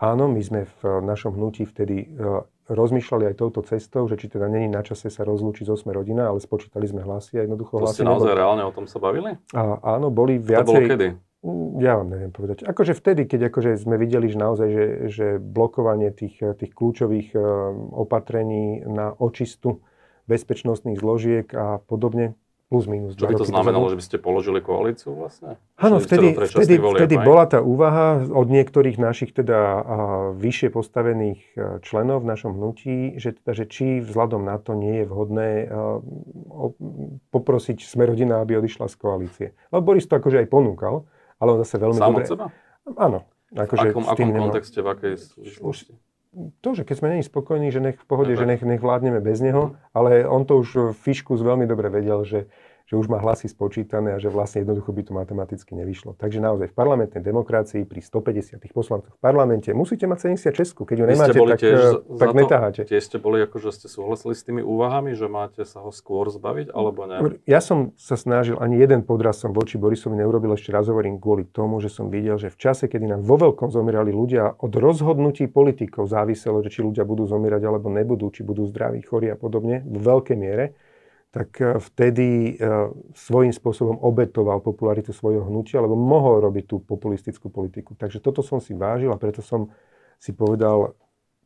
[0.03, 4.47] Áno, my sme v našom hnutí vtedy uh, rozmýšľali aj touto cestou, že či teda
[4.47, 7.91] není na čase sa rozlúčiť so sme rodina, ale spočítali sme hlasy a jednoducho to
[7.91, 8.03] hlasy...
[8.03, 8.41] ste naozaj neboli...
[8.43, 9.35] reálne o tom sa bavili?
[9.55, 9.63] A,
[9.99, 10.63] áno, boli viacej...
[10.63, 11.09] To bolo kedy?
[11.43, 12.63] Mm, ja vám neviem povedať.
[12.63, 17.43] Akože vtedy, keď akože sme videli, že naozaj, že, že blokovanie tých, tých kľúčových uh,
[17.99, 19.83] opatrení na očistu
[20.31, 22.39] bezpečnostných zložiek a podobne,
[22.73, 23.13] plus minus.
[23.21, 23.93] Čo by to znamenalo, dozadu.
[23.93, 25.61] že by ste položili koalíciu vlastne?
[25.77, 29.85] Áno, vtedy, vtedy, vtedy bola tá úvaha od niektorých našich teda
[30.41, 35.05] vyššie postavených e, členov v našom hnutí, že, teda, že či vzhľadom na to nie
[35.05, 36.73] je vhodné o,
[37.29, 39.47] poprosiť Smerodina, aby odišla z koalície.
[39.69, 41.05] Lebo Boris to akože aj ponúkal,
[41.37, 42.25] ale on zase veľmi Sám dobre...
[42.25, 42.47] seba?
[42.97, 43.29] Áno.
[43.53, 45.93] Akože v akom, akom kontexte, v akej súvislosti?
[46.65, 49.45] to, že keď sme není spokojní, že nech v pohode, že nech, nech vládneme bez
[49.45, 52.49] neho, ale on to už Fiškus veľmi dobre vedel, že
[52.93, 56.13] že už má hlasy spočítané a že vlastne jednoducho by to matematicky nevyšlo.
[56.21, 61.07] Takže naozaj v parlamentnej demokracii pri 150 poslancoch v parlamente musíte mať 76, keď ju
[61.09, 62.85] nemáte, tak, tiež eh, tak netáhate.
[62.85, 66.29] Tie ste boli ako, že ste súhlasili s tými úvahami, že máte sa ho skôr
[66.29, 67.41] zbaviť, alebo nie?
[67.49, 71.49] Ja som sa snažil, ani jeden podraz som voči Borisovi neurobil, ešte raz hovorím kvôli
[71.49, 75.49] tomu, že som videl, že v čase, kedy nám vo veľkom zomierali ľudia, od rozhodnutí
[75.49, 79.81] politikov záviselo, že či ľudia budú zomierať alebo nebudú, či budú zdraví, chorí a podobne,
[79.81, 80.77] v veľkej miere
[81.33, 82.69] tak e, vtedy e,
[83.17, 87.97] svojím spôsobom obetoval popularitu svojho hnutia, lebo mohol robiť tú populistickú politiku.
[87.97, 89.73] Takže toto som si vážil a preto som
[90.21, 90.93] si povedal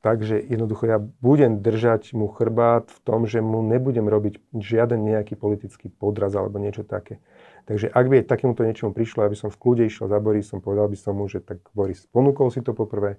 [0.05, 5.03] tak, že jednoducho ja budem držať mu chrbát v tom, že mu nebudem robiť žiaden
[5.03, 7.23] nejaký politický podraz alebo niečo také.
[7.67, 10.99] Takže ak by takémuto niečomu prišlo, aby som v kľude išiel za Borisom, povedal by
[10.99, 13.19] som mu, že tak Boris ponúkol si to poprvé,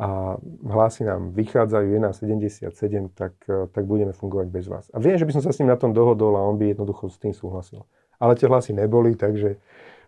[0.00, 2.72] a hlasy nám vychádzajú, je nás 77,
[3.12, 4.88] tak, e, tak budeme fungovať bez vás.
[4.94, 7.12] A viem, že by som sa s ním na tom dohodol a on by jednoducho
[7.12, 7.84] s tým súhlasil.
[8.16, 9.60] Ale tie hlasy neboli, takže,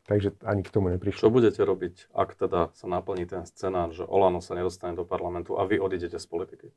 [0.08, 1.28] takže ani k tomu neprišlo.
[1.28, 5.60] Čo budete robiť, ak teda sa naplní ten scenár, že Olano sa nedostane do parlamentu
[5.60, 6.72] a vy odídete z politiky?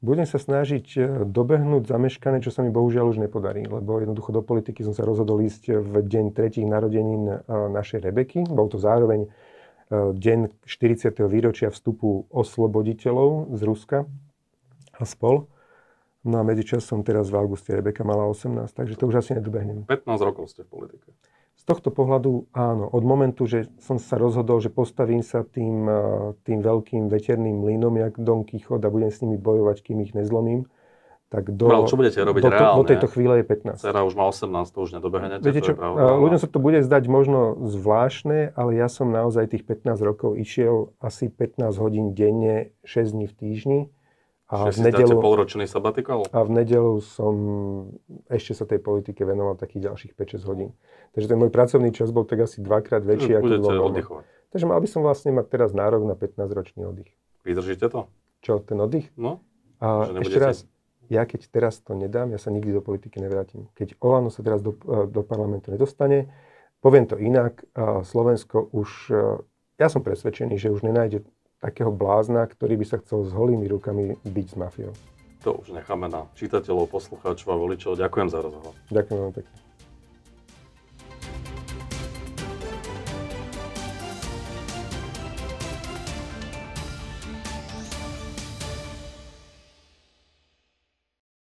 [0.00, 4.40] Budem sa snažiť e, dobehnúť zameškané, čo sa mi bohužiaľ už nepodarí, lebo jednoducho do
[4.40, 8.48] politiky som sa rozhodol ísť v deň tretích narodenín e, našej Rebeky.
[8.48, 9.28] Bol to zároveň
[9.90, 11.18] deň 40.
[11.26, 13.98] výročia vstupu osloboditeľov z Ruska
[14.94, 15.50] a spol.
[16.20, 19.88] No a medzičasom teraz v auguste Rebeka mala 18, takže to už asi nedobehnem.
[19.88, 21.10] 15 rokov ste v politike.
[21.56, 22.88] Z tohto pohľadu áno.
[22.88, 26.00] Od momentu, že som sa rozhodol, že postavím sa tým, e,
[26.44, 30.64] tým veľkým veterným mlynom, jak Don Quixote a budem s nimi bojovať, kým ich nezlomím,
[31.30, 32.78] tak do, Bral, čo budete robiť do, reálne?
[32.82, 33.78] do tejto chvíle je 15.
[33.78, 36.18] Cera už má 18, to už nedobehnete, Viete čo, to pravda.
[36.18, 40.90] ľuďom sa to bude zdať možno zvláštne, ale ja som naozaj tých 15 rokov išiel
[40.98, 43.80] asi 15 hodín denne, 6 dní v týždni.
[44.50, 46.26] A v nedelu, polročný sabatikal?
[46.34, 47.34] A v nedelu som
[48.26, 50.74] ešte sa tej politike venoval takých ďalších 5-6 hodín.
[51.14, 53.62] Takže ten môj pracovný čas bol tak asi dvakrát väčší, ako
[53.94, 54.24] oddychovať.
[54.50, 57.14] Takže mal by som vlastne mať teraz nárok na 15-ročný oddych.
[57.46, 58.10] Vydržíte to?
[58.42, 59.14] Čo, ten oddych?
[59.14, 59.38] No.
[59.78, 60.66] A ešte raz,
[61.10, 63.66] ja keď teraz to nedám, ja sa nikdy do politiky nevrátim.
[63.74, 66.30] Keď Olano sa teraz do, e, do parlamentu nedostane,
[66.78, 67.66] poviem to inak,
[68.06, 69.42] Slovensko už, e,
[69.82, 71.26] ja som presvedčený, že už nenájde
[71.60, 74.94] takého blázna, ktorý by sa chcel s holými rukami byť s mafiou.
[75.44, 77.96] To už necháme na čitateľov, poslucháčov a voličov.
[77.96, 78.72] Ďakujem za rozhovor.
[78.92, 79.69] Ďakujem veľmi pekne.